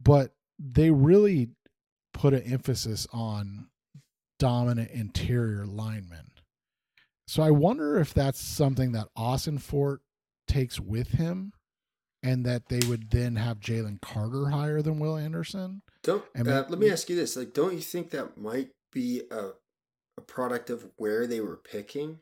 [0.00, 1.50] but they really
[2.12, 3.68] put an emphasis on
[4.40, 6.32] dominant interior lineman.
[7.28, 9.98] So I wonder if that's something that Ossenfort
[10.48, 11.52] takes with him,
[12.24, 15.82] and that they would then have Jalen Carter higher than Will Anderson.
[16.02, 19.50] Don't uh, let me ask you this: like, don't you think that might be a
[20.18, 22.18] a product of where they were picking?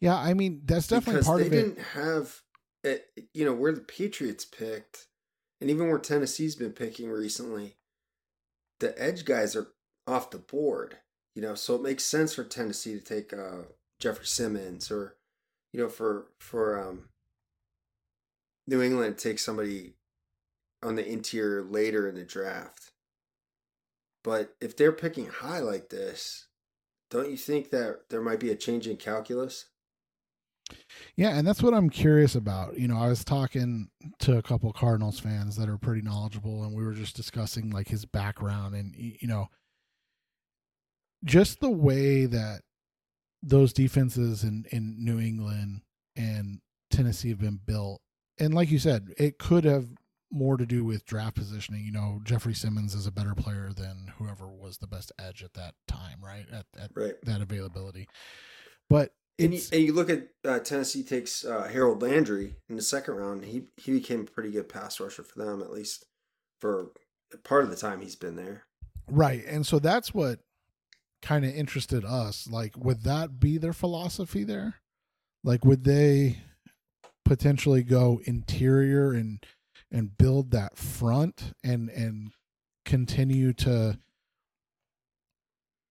[0.00, 1.56] Yeah, I mean that's definitely because part they of it.
[1.56, 2.40] didn't have
[2.82, 3.06] it.
[3.32, 5.06] You know where the Patriots picked,
[5.60, 7.76] and even where Tennessee's been picking recently,
[8.80, 9.68] the edge guys are
[10.08, 10.98] off the board.
[11.34, 13.62] You know, so it makes sense for Tennessee to take uh,
[13.98, 15.16] Jeffery Simmons, or
[15.72, 17.08] you know, for for um,
[18.66, 19.94] New England to take somebody
[20.82, 22.90] on the interior later in the draft.
[24.24, 26.46] But if they're picking high like this,
[27.10, 29.66] don't you think that there might be a change in calculus?
[31.16, 32.78] Yeah, and that's what I'm curious about.
[32.78, 33.88] You know, I was talking
[34.20, 37.88] to a couple Cardinals fans that are pretty knowledgeable, and we were just discussing like
[37.88, 39.48] his background and you know,
[41.24, 42.62] just the way that
[43.42, 45.82] those defenses in in New England
[46.16, 46.60] and
[46.90, 48.00] Tennessee have been built.
[48.38, 49.86] And like you said, it could have
[50.30, 51.84] more to do with draft positioning.
[51.84, 55.54] You know, Jeffery Simmons is a better player than whoever was the best edge at
[55.54, 56.46] that time, right?
[56.50, 57.14] At, at Right.
[57.24, 58.08] that availability.
[58.88, 62.82] But And you, and you look at uh, Tennessee takes uh, Harold Landry in the
[62.82, 63.44] second round.
[63.44, 66.06] He he became a pretty good pass rusher for them, at least
[66.60, 66.92] for
[67.44, 68.64] part of the time he's been there.
[69.10, 69.44] Right.
[69.46, 70.40] And so that's what
[71.22, 72.48] kind of interested us.
[72.50, 74.76] Like, would that be their philosophy there?
[75.44, 76.38] Like, would they
[77.24, 79.44] potentially go interior and
[79.90, 82.32] and build that front and and
[82.84, 83.98] continue to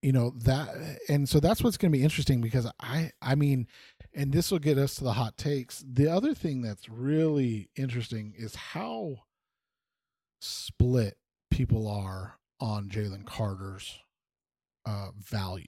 [0.02, 0.68] you know that
[1.08, 3.66] and so that's what's going to be interesting because i i mean
[4.14, 8.34] and this will get us to the hot takes the other thing that's really interesting
[8.38, 9.16] is how
[10.42, 11.18] split
[11.50, 14.00] people are on Jalen Carter's
[14.86, 15.66] uh, value.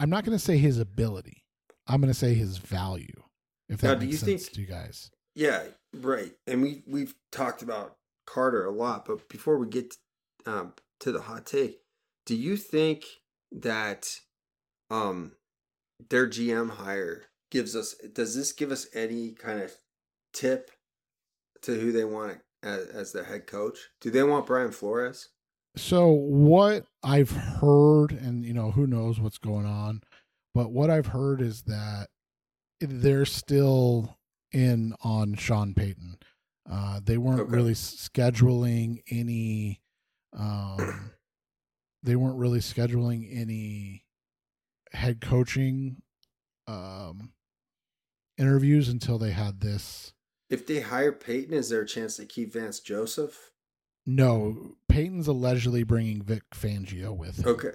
[0.00, 1.44] I'm not going to say his ability.
[1.86, 3.22] I'm going to say his value.
[3.68, 5.10] If Now, that do makes you sense think- to you guys.
[5.34, 5.62] Yeah,
[5.94, 6.32] right.
[6.46, 7.96] And we we've talked about
[8.26, 9.94] Carter a lot, but before we get
[10.44, 11.78] um, to the hot take,
[12.26, 13.04] do you think
[13.50, 14.18] that
[14.90, 15.32] um
[16.10, 19.72] their GM hire gives us does this give us any kind of
[20.34, 20.70] tip
[21.62, 23.78] to who they want as, as their head coach?
[24.02, 25.30] Do they want Brian Flores?
[25.76, 30.02] So what I've heard, and you know who knows what's going on,
[30.54, 32.08] but what I've heard is that
[32.80, 34.18] they're still
[34.52, 36.18] in on Sean Payton.
[36.70, 37.56] Uh, they weren't Okay.
[37.56, 39.80] really scheduling any.
[40.36, 41.12] Um,
[42.02, 44.04] they weren't really scheduling any
[44.92, 46.02] head coaching
[46.66, 47.32] um,
[48.36, 50.12] interviews until they had this.
[50.50, 53.51] If they hire Payton, is there a chance they keep Vance Joseph?
[54.06, 57.48] No, Payton's allegedly bringing Vic Fangio with him.
[57.48, 57.72] Okay.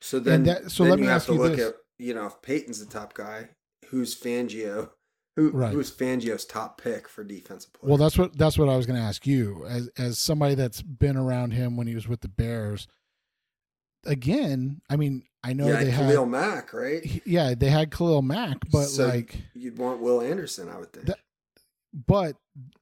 [0.00, 1.68] So then, that- so then let me have ask to you look this.
[1.68, 3.48] at you know if Payton's the top guy,
[3.86, 4.90] who's Fangio?
[5.36, 5.72] Who Right.
[5.72, 7.88] who's Fangio's top pick for defensive player?
[7.90, 10.82] Well, that's what that's what I was going to ask you as as somebody that's
[10.82, 12.88] been around him when he was with the Bears.
[14.04, 17.22] Again, I mean, I know yeah, they had Khalil Mack, right?
[17.26, 21.06] yeah, they had Khalil Mack, but So like you'd want Will Anderson, I would think.
[21.06, 21.18] That-
[21.92, 22.36] but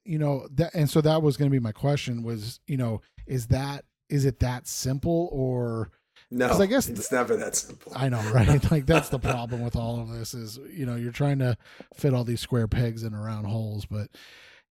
[0.05, 3.01] you know that and so that was going to be my question was, you know,
[3.27, 5.91] is that is it that simple or
[6.31, 7.93] no, I guess it's never that simple.
[7.95, 8.71] I know, right?
[8.71, 11.57] like that's the problem with all of this is, you know, you're trying to
[11.95, 14.09] fit all these square pegs in round holes, but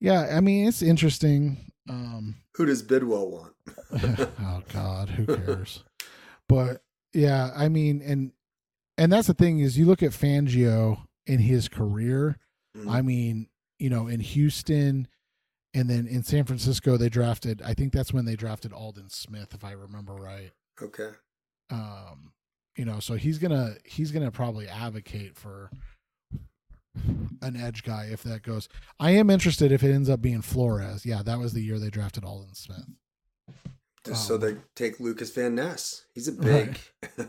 [0.02, 1.72] yeah, I mean, it's interesting.
[1.90, 3.54] Um Who does Bidwill want?
[4.42, 5.84] oh god who cares
[6.50, 6.82] but
[7.14, 8.32] yeah i mean and
[8.98, 12.38] and that's the thing is you look at fangio in his career
[12.78, 12.92] Mhm.
[12.92, 13.48] i mean
[13.80, 15.08] you know in houston
[15.74, 19.54] and then in san francisco they drafted i think that's when they drafted aldon smith
[19.54, 20.52] if i remember right
[20.82, 21.10] okay.
[21.70, 22.32] um
[22.78, 25.70] you know so he's gonna he's gonna probably advocate for
[27.42, 28.70] an edge guy if that goes
[29.00, 31.90] i am interested if it ends up being flores yeah that was the year they
[31.90, 32.86] drafted aldon smith
[34.06, 36.06] Just so Um, they take Lukas Van Ness.
[36.14, 36.78] He's a big,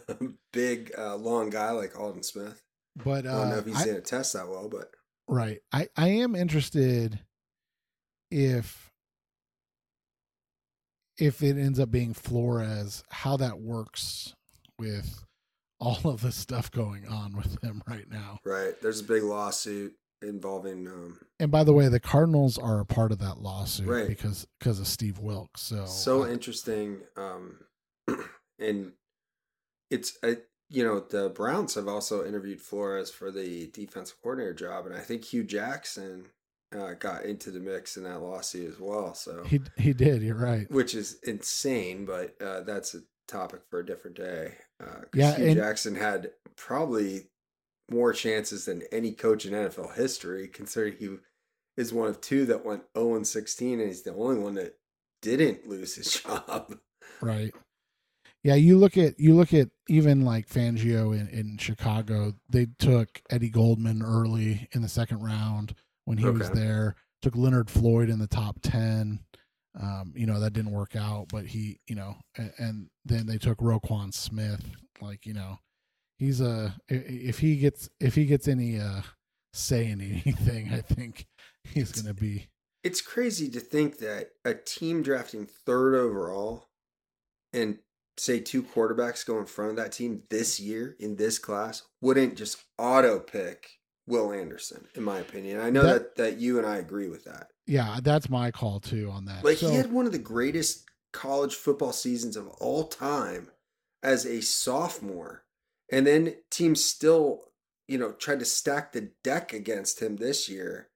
[0.53, 2.63] big, uh, long guy like Aldon Smith.
[3.03, 4.91] but I don't know uh, if he's I- going to test that well, but
[5.29, 5.61] Right.
[5.72, 7.20] I I am interested
[8.31, 8.91] if
[11.18, 14.35] if it ends up being Flores, how that works
[14.79, 15.24] with
[15.81, 18.39] all of the stuff going on with him right now.
[18.45, 18.74] right.
[18.81, 23.12] There's a big lawsuit involving um, And by the way, the Cardinals are a part
[23.12, 24.09] of that lawsuit Right.
[24.09, 25.62] because because of Steve Wilks.
[25.62, 27.59] So so interesting um
[28.59, 28.93] and
[29.91, 30.16] it's
[30.71, 35.01] you know the browns have also interviewed flores for the defensive coordinator job and i
[35.01, 36.27] think hue jackson
[36.77, 40.23] uh, got into the mix in that lawsuit as well so he he did.
[40.23, 40.71] You're right.
[40.71, 45.47] which is insane but uh, that's a topic for a different day uh Yeah, hue
[45.47, 47.29] and- jackson had probably
[47.91, 51.09] more chances than any coach in nfl history considering he
[51.77, 54.79] is one of two that went 0 and 16, and he's the only one that
[55.21, 56.75] didn't lose his job.
[57.21, 57.55] Right.
[58.47, 62.33] Yeah, you look at you look at even like Fangio in, in Chicago.
[62.49, 65.75] They took Eddie Goldman early in the second round
[66.05, 66.95] when he was there.
[67.23, 69.19] Took Leonard Floyd in the top ten.
[69.83, 73.37] Um, you know that didn't work out, but he, you know, and, and then they
[73.37, 74.65] took Roquan Smith.
[75.01, 75.59] Like you know,
[76.17, 79.03] he's a if he gets if he gets any uh
[79.55, 81.27] say in anything, I think
[81.65, 82.47] he's gonna be
[82.85, 86.69] It's crazy to think that a team drafting third overall
[87.53, 87.79] and
[88.19, 92.37] say two quarterbacks go in front of that team this year in this class wouldn't
[92.37, 93.71] just auto pick
[94.07, 95.61] Will Anderson, in my opinion.
[95.61, 97.51] I know That- that, that you and I agree with that.
[97.67, 97.99] yeah.
[98.03, 99.45] That's my call too on that.
[99.45, 103.51] Like So- he had one of the greatest college football seasons of all time
[104.03, 105.45] as a sophomore.
[105.91, 107.53] And then teams still,
[107.89, 110.91] you know, tried to stack the deck against him this year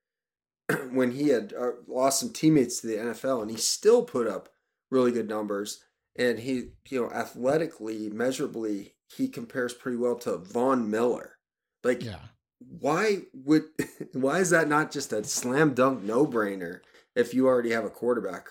[0.91, 4.49] when he had uh, lost some teammates to the NFL and he still put up
[4.91, 5.83] really good numbers
[6.17, 11.37] and he, you know, athletically, measurably, he compares pretty well to Von Miller.
[11.83, 12.19] Like yeah.
[12.59, 13.65] why would
[14.13, 16.81] why is that not just a slam dunk no brainer
[17.17, 18.49] if you already have a quarterback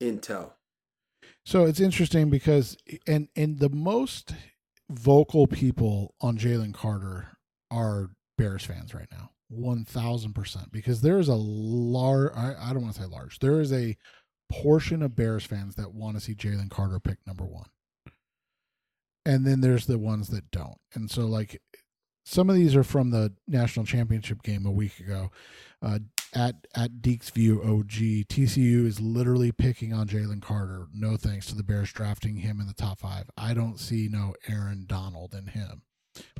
[0.00, 0.54] in tow?
[1.46, 2.76] So it's interesting because
[3.06, 4.34] and and the most
[4.90, 7.28] vocal people on Jalen Carter
[7.70, 10.72] are Bears fans right now, one thousand percent.
[10.72, 13.96] Because there is a large, I, I don't want to say large, there is a
[14.50, 17.68] portion of Bears fans that want to see Jalen Carter pick number one,
[19.26, 20.78] and then there's the ones that don't.
[20.94, 21.60] And so like
[22.26, 25.30] some of these are from the national championship game a week ago.
[25.82, 25.98] Uh,
[26.34, 30.86] at at Deeks View OG, TCU is literally picking on Jalen Carter.
[30.92, 33.30] No thanks to the Bears drafting him in the top five.
[33.36, 35.82] I don't see no Aaron Donald in him.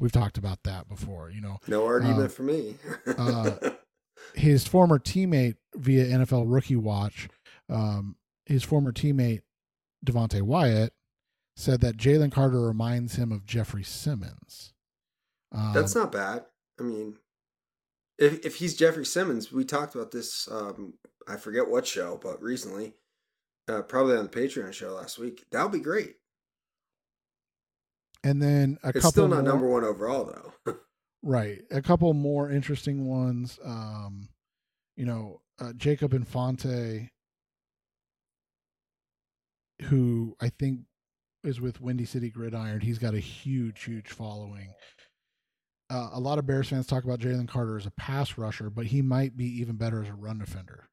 [0.01, 1.31] We've talked about that before.
[1.31, 2.77] You know, No argument Uh, for me.
[3.19, 3.51] uh,
[4.35, 7.29] his former teammate via NFL Rookie Watch,
[7.71, 9.43] um, his former teammate
[10.05, 10.93] Devonte Wyatt
[11.57, 14.73] said that Jalen Carter reminds him of Jeffery Simmons.
[15.53, 16.45] Um, That's not bad.
[16.79, 17.17] I mean,
[18.19, 20.49] if if he's Jeffery Simmons, we talked about this.
[20.51, 20.95] Um,
[21.29, 22.95] I forget what show, but recently,
[23.69, 25.45] uh, probably on the Patreon show last week.
[25.53, 26.17] That would be great.
[28.23, 28.99] and then a couple.
[28.99, 30.25] It's couple still not more- number one overall,
[30.65, 30.77] though.
[31.27, 31.63] Right.
[31.71, 33.59] A couple more interesting ones.
[33.65, 34.29] Um,
[34.95, 37.11] you know, uh, Jacob Infante,
[39.83, 40.81] who I think
[41.43, 42.81] is with Windy City Gridiron.
[42.81, 44.73] He's got a huge, huge following.
[45.91, 48.87] Uh, a lot of Bears fans talk about Jalen Carter as a pass rusher, but
[48.87, 50.89] he might be even better as a run defender.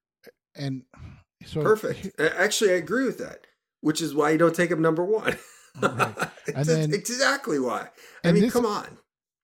[0.56, 0.84] And
[1.46, 2.20] so Perfect.
[2.20, 3.48] Actually, I agree with that.
[3.80, 5.38] Which is why you don't take him number one.
[5.82, 6.16] Right.
[6.54, 7.88] And then- exactly why.
[8.26, 8.98] I mean, this- come on.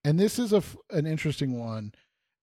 [0.04, 1.92] and this is a an interesting one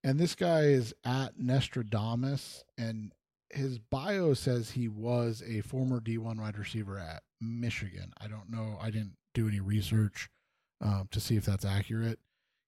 [0.05, 3.11] and this guy is at Nostradamus and
[3.49, 8.13] his bio says he was a former D1 wide receiver at Michigan.
[8.19, 8.77] I don't know.
[8.81, 10.29] I didn't do any research
[10.81, 12.19] um, to see if that's accurate.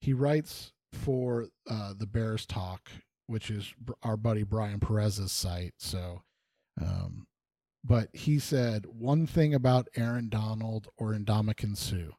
[0.01, 2.89] He writes for uh, the Bears Talk,
[3.25, 3.73] which is
[4.03, 5.73] our buddy Brian Perez's site.
[5.79, 6.21] So,
[6.81, 7.27] um,
[7.83, 12.15] but he said one thing about Aaron Donald or Ndamukong Suh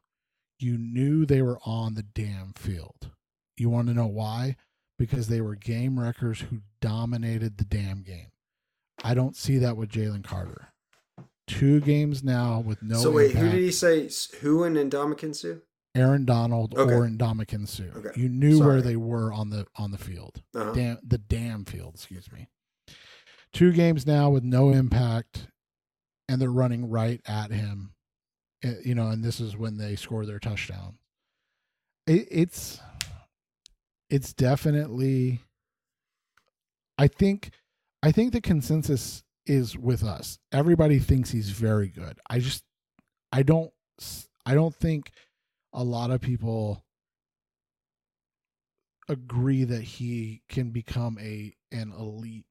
[0.59, 3.11] you knew they were on the damn field.
[3.57, 4.57] You want to know why?
[4.97, 8.27] Because they were game wreckers who dominated the damn game.
[9.03, 10.73] I don't see that with Jalen Carter.
[11.47, 12.97] Two games now with no.
[12.97, 14.09] so wait, who did he say?
[14.41, 15.55] Who in Ndamukong Suh?
[15.95, 16.93] Aaron Donald Okay.
[16.93, 17.85] or Ndamukong Suh.
[17.97, 18.09] Okay.
[18.21, 20.43] You knew where they were on the on the field.
[20.55, 20.73] Uh-huh.
[20.73, 21.95] Damn, the damn field.
[21.95, 22.47] Excuse me.
[23.51, 25.47] Two games now with no impact,
[26.27, 27.93] and they're running right at him.
[28.63, 30.97] Uh, You know, and this is when they score their touchdown.
[32.05, 32.79] It, it's
[34.11, 35.41] it's definitely.
[36.99, 37.51] I think,
[38.01, 40.39] I think the consensus is with us.
[40.51, 42.19] Everybody thinks he's very good.
[42.29, 42.63] I just,
[43.31, 43.71] I don't,
[44.45, 45.11] I don't think
[45.73, 46.83] a lot of people
[49.07, 52.45] agree that he can become a an elite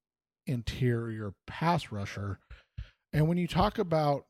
[0.47, 2.41] interior pass rusher.
[3.13, 4.25] And when you talk about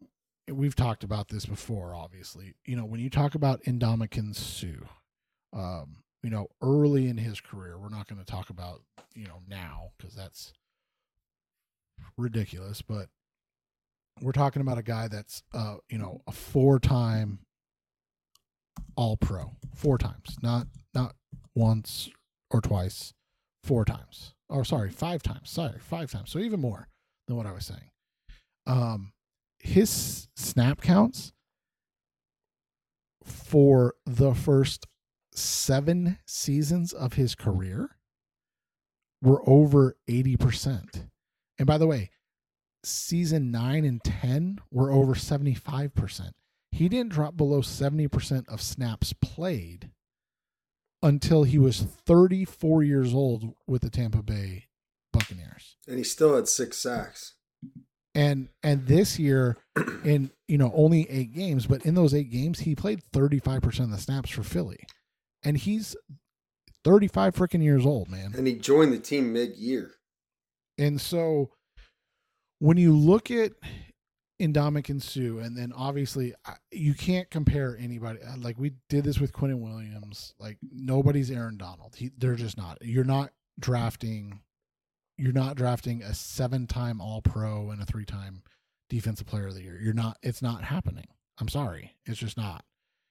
[0.50, 2.54] we've talked about this before, obviously.
[2.64, 4.86] You know, when you talk about Ndamukong Suh,
[5.52, 8.82] um, you know, early in his career, we're not going to talk about,
[9.14, 10.52] you know, now because that's
[12.16, 13.08] ridiculous, but
[14.20, 17.40] we're talking about a guy that's uh, you know, a four-time
[18.96, 19.52] all pro.
[19.74, 20.36] Four times.
[20.42, 21.14] Not not
[21.54, 22.10] once
[22.50, 23.14] or twice,
[23.62, 24.34] four times.
[24.48, 25.50] Or sorry, five times.
[25.50, 26.30] Sorry, five times.
[26.30, 26.88] So even more
[27.26, 27.90] than what I was saying.
[28.66, 29.12] Um,
[29.58, 31.32] his snap counts
[33.24, 34.86] for the first
[35.32, 37.96] seven seasons of his career
[39.22, 41.08] were over 80%.
[41.58, 42.10] And by the way,
[42.84, 46.32] season 9 and 10 were over 75%.
[46.70, 49.90] He didn't drop below 70% of snaps played
[51.02, 54.66] until he was 34 years old with the Tampa Bay
[55.12, 55.76] Buccaneers.
[55.86, 57.34] And he still had six sacks.
[58.14, 59.58] And and this year
[60.04, 63.90] in you know only 8 games, but in those 8 games he played 35% of
[63.90, 64.80] the snaps for Philly.
[65.44, 65.94] And he's
[66.84, 68.32] 35 freaking years old, man.
[68.36, 69.92] And he joined the team mid-year.
[70.78, 71.50] And so
[72.60, 73.52] when you look at
[74.40, 76.34] Ndamukong Suh, and then obviously
[76.70, 78.20] you can't compare anybody.
[78.22, 80.34] Uh, like we did this with Quinnen Williams.
[80.38, 81.96] Like nobody's Aaron Donald.
[81.96, 82.78] He, they're just not.
[82.80, 84.40] You're not drafting.
[85.16, 88.42] You're not drafting a seven-time All-Pro and a three-time
[88.88, 89.80] Defensive Player of the Year.
[89.82, 90.18] You're not.
[90.22, 91.06] It's not happening.
[91.40, 91.96] I'm sorry.
[92.06, 92.64] It's just not.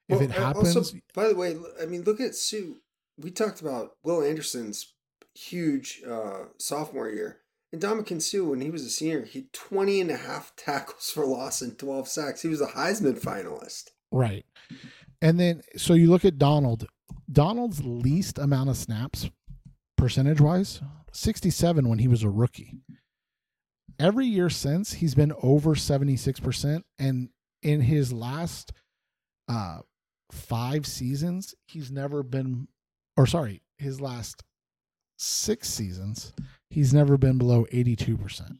[0.08, 0.78] If well, it happens.
[0.78, 2.76] Also, by the way, I mean look at Suh.
[3.18, 4.94] We talked about Will Anderson's
[5.36, 7.40] huge uh, sophomore year
[7.72, 11.10] and Ndamukong Suh, when he was a senior, he had 20 and a half tackles
[11.10, 12.42] for loss and 12 sacks.
[12.42, 13.90] He was a Heisman finalist.
[14.12, 14.46] Right.
[15.22, 16.88] And then, so you look at Donald.
[17.30, 19.30] Donald's least amount of snaps,
[19.98, 22.76] percentage wise, 67 when he was a rookie.
[24.00, 26.84] Every year since, he's been over 76%.
[27.00, 27.30] And
[27.62, 28.72] in his last
[29.50, 29.80] uh,
[30.32, 32.70] five seasons, he's never been,
[33.18, 34.44] or sorry, his last
[35.18, 36.32] six seasons,
[36.70, 38.58] he's never been below 82%.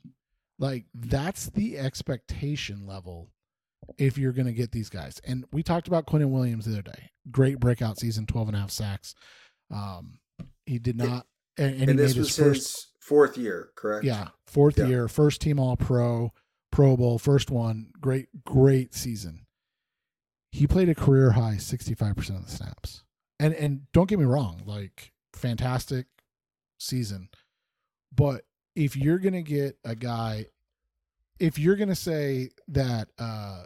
[0.60, 3.30] Like that's the expectation level
[3.98, 5.22] if you're going to get these guys.
[5.26, 7.12] And we talked about Quinnen Williams the other day.
[7.30, 9.16] Great breakout season, 12 and a half sacks.
[9.72, 10.20] Um,
[10.66, 11.26] he did not.
[11.58, 14.06] And, and, and this was his, first, fourth year, correct?
[14.06, 14.86] Yeah, fourth yeah.
[14.88, 16.34] year, first team All Pro,
[16.72, 17.92] Pro Bowl, first one.
[18.00, 19.46] Great, great season.
[20.52, 23.04] He played a career high 65% of the snaps.
[23.40, 26.08] And and don't get me wrong, like fantastic
[26.80, 27.30] season.
[28.18, 28.42] But
[28.76, 30.48] if you're gonna get a guy,
[31.40, 33.64] if you're gonna say that uh,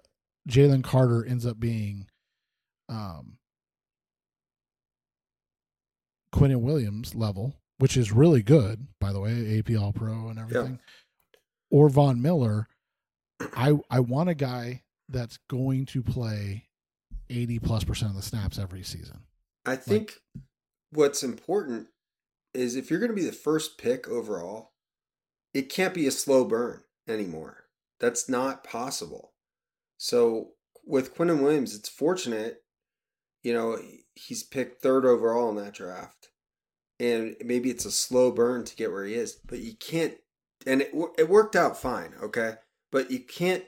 [0.48, 2.06] Jalen Carter ends up being
[2.90, 3.38] um,
[6.36, 10.80] Quinnen Williams level, which is really good, by the way, AP All Pro and everything,
[11.72, 12.68] or Von Miller,
[13.56, 16.68] I I want a guy that's going to play
[17.30, 19.22] eighty plus percent of the snaps every season.
[19.66, 20.44] I think like,
[20.92, 21.88] what's important
[22.54, 24.72] is if you're going to be the first pick overall,
[25.54, 27.66] it can't be a slow burn anymore.
[28.00, 29.34] That's not possible.
[29.98, 30.52] So
[30.86, 32.64] with Quinnen Williams, it's fortunate,
[33.44, 33.78] you know,
[34.16, 36.30] he's picked third overall in that draft.
[37.00, 40.16] And maybe it's a slow burn to get where he is, but you can't,
[40.68, 42.56] and it, it worked out fine, okay?
[42.92, 43.64] But you can't,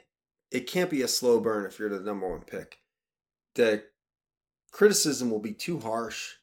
[0.50, 2.78] it can't be a slow burn if you're the number one pick.
[3.56, 3.84] The
[4.70, 6.34] criticism will be too harsh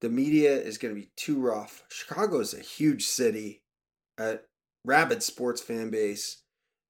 [0.00, 1.84] the media is going to be too rough.
[1.90, 3.62] Chicago is a huge city,
[4.18, 4.38] a
[4.84, 6.42] rabid sports fan base,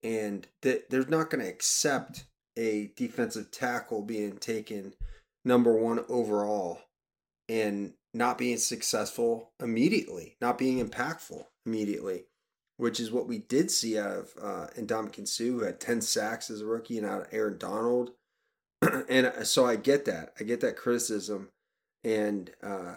[0.02, 2.24] and they're not going to accept
[2.56, 4.94] a defensive tackle being taken
[5.44, 6.80] number one overall
[7.48, 12.24] and not being successful immediately, not being impactful immediately,
[12.76, 16.50] which is what we did see out of uh, Ndamukong Suh, who had 10 sacks
[16.50, 18.10] as a rookie, and out of Aaron Donald.
[19.08, 20.32] and uh, so I get that.
[20.40, 21.50] I get that criticism
[22.04, 22.94] and uh,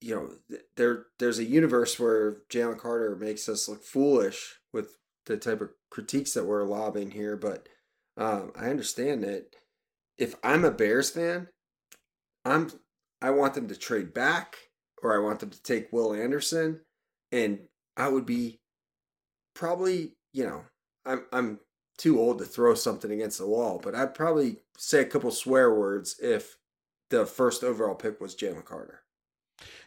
[0.00, 4.96] you know there there's a universe where Jalen Carter makes us look foolish with
[5.26, 7.68] the type of critiques that we're lobbing here, but
[8.16, 9.54] um, I understand that
[10.16, 11.48] if I'm a Bears fan,
[12.44, 12.70] I'm
[13.20, 14.56] I want them to trade back
[15.02, 16.80] or I want them to take Will Anderson,
[17.32, 17.60] and
[17.96, 18.60] I would be
[19.54, 20.62] probably you know
[21.04, 21.60] I'm I'm
[21.96, 25.74] too old to throw something against the wall, but I'd probably say a couple swear
[25.74, 26.57] words if
[27.10, 29.00] the first overall pick was Jalen Carter.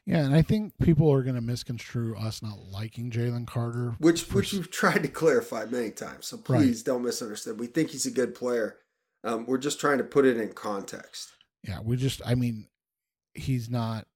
[0.05, 4.23] Yeah, and I think people are going to misconstrue us not liking Jalen Carter, which
[4.23, 4.37] for...
[4.37, 6.27] which we've tried to clarify many times.
[6.27, 6.85] So please right.
[6.85, 7.59] don't misunderstand.
[7.59, 8.77] We think he's a good player.
[9.23, 11.29] Um, we're just trying to put it in context.
[11.63, 12.21] Yeah, we just.
[12.25, 12.67] I mean,
[13.33, 14.07] he's not.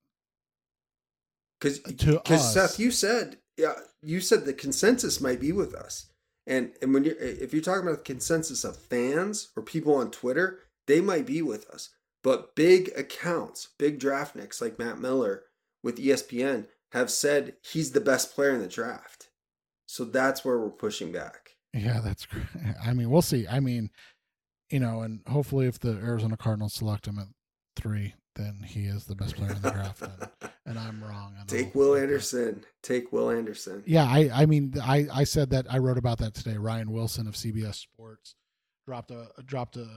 [1.60, 6.08] Because because Seth, you said yeah, you said the consensus might be with us,
[6.46, 10.12] and and when you if you're talking about the consensus of fans or people on
[10.12, 11.90] Twitter, they might be with us.
[12.26, 15.44] But big accounts, big draftniks like Matt Miller
[15.84, 19.30] with ESPN have said he's the best player in the draft.
[19.86, 21.52] So that's where we're pushing back.
[21.72, 22.48] Yeah, that's great.
[22.84, 23.48] I mean, we'll see.
[23.48, 23.92] I mean,
[24.72, 27.28] you know, and hopefully if the Arizona Cardinals select him at
[27.76, 30.02] three, then he is the best player in the draft.
[30.02, 31.36] And, and I'm wrong.
[31.46, 32.66] Take Will Anderson.
[32.82, 33.84] Take Will Anderson.
[33.86, 36.58] Yeah, I, I mean, I, I said that I wrote about that today.
[36.58, 38.34] Ryan Wilson of CBS Sports
[38.88, 39.88] dropped a dropped a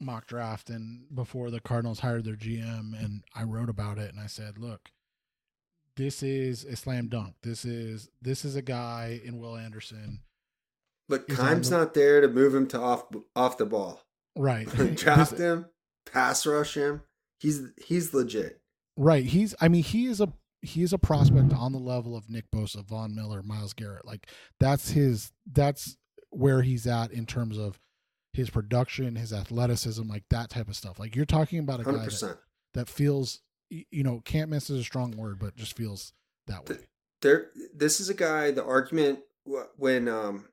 [0.00, 4.20] mock draft and before the Cardinals hired their GM and I wrote about it and
[4.20, 4.90] I said, look,
[5.96, 7.34] this is a slam dunk.
[7.42, 10.20] This is this is a guy in Will Anderson.
[11.08, 14.02] Look, He's Kime's the- not there to move him to off off the ball.
[14.36, 14.66] Right.
[14.96, 15.66] Draft This- him,
[16.10, 17.02] pass rush him.
[17.40, 18.60] He's he's legit.
[18.98, 19.24] Right.
[19.24, 20.30] He's I mean, he is a
[20.62, 24.04] he is a prospect on the level of Nick Bosa, Von Miller, Myles Garrett.
[24.04, 24.26] Like
[24.60, 25.96] that's his that's
[26.30, 27.78] where he's at in terms of
[28.36, 30.98] his production, his athleticism, like that type of stuff.
[30.98, 32.38] Like you're talking about a guy Hundred that,
[32.74, 36.12] that feels you know, can't miss is a strong word, but just feels
[36.46, 36.76] that way.
[37.22, 38.50] There, this is a guy.
[38.50, 39.20] The argument
[39.76, 40.48] when um,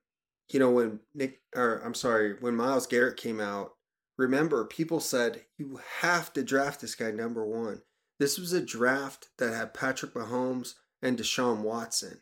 [0.52, 3.74] you know, when Nick or I'm sorry, when Myles Garrett came out.
[4.16, 7.82] Remember, people said you have to draft this guy number one.
[8.20, 12.22] This was a draft that had Patrick Mahomes and Deshaun Watson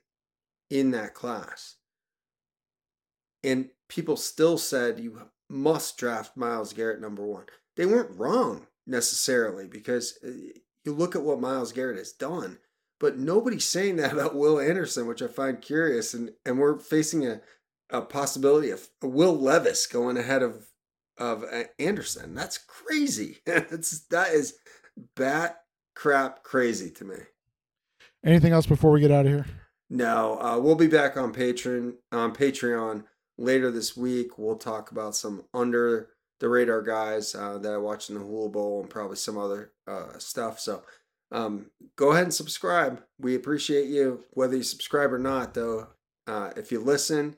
[0.69, 1.75] in that class.
[3.43, 7.45] And people still said you must draft Myles Garrett number one.
[7.75, 10.29] They weren't wrong necessarily because uh,
[10.83, 12.59] you look at what Myles Garrett has done,
[12.99, 16.13] but nobody's saying that about Will Anderson, which I find curious.
[16.13, 17.41] And, and we're facing a,
[17.89, 20.67] a possibility of Will Levis going ahead of
[21.17, 22.33] of uh, Anderson.
[22.33, 23.39] That's crazy.
[23.45, 24.55] That's that is
[25.15, 25.57] bat
[25.95, 27.15] crap crazy to me.
[28.25, 29.45] Anything else before we get out of here?
[29.89, 33.03] No, uh, we'll be back on Patreon on Patreon
[33.41, 34.37] later this week.
[34.37, 38.49] We'll talk about some under the radar guys uh, that I watched in the Hula
[38.49, 40.59] Bowl and probably some other uh, stuff.
[40.59, 40.83] So
[41.31, 43.01] um, go ahead and subscribe.
[43.19, 45.53] We appreciate you, whether you subscribe or not.
[45.53, 45.87] Though,
[46.27, 47.37] uh, if you listen,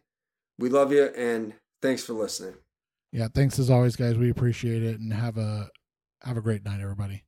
[0.58, 2.56] we love you and thanks for listening.
[3.12, 4.18] Yeah, thanks as always, guys.
[4.18, 5.70] We appreciate it and have a
[6.24, 7.24] have a great night, everybody.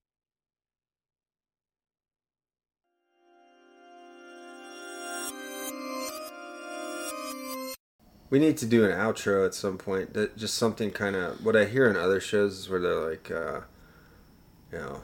[8.30, 10.14] We need to do an outro at some point.
[10.14, 13.32] That just something kind of what I hear in other shows is where they're like,
[13.32, 13.62] uh,
[14.72, 15.04] you know,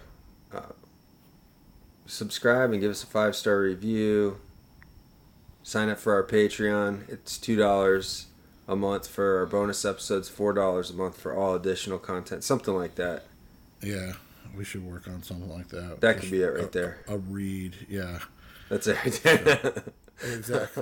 [0.53, 0.73] uh,
[2.05, 4.39] subscribe and give us a five star review.
[5.63, 7.07] Sign up for our Patreon.
[7.07, 8.27] It's two dollars
[8.67, 10.27] a month for our bonus episodes.
[10.27, 12.43] Four dollars a month for all additional content.
[12.43, 13.25] Something like that.
[13.83, 14.13] Yeah,
[14.57, 16.01] we should work on something like that.
[16.01, 16.99] That could be it right there.
[17.07, 18.19] A read, yeah.
[18.69, 19.83] That's it.
[20.23, 20.67] Exactly.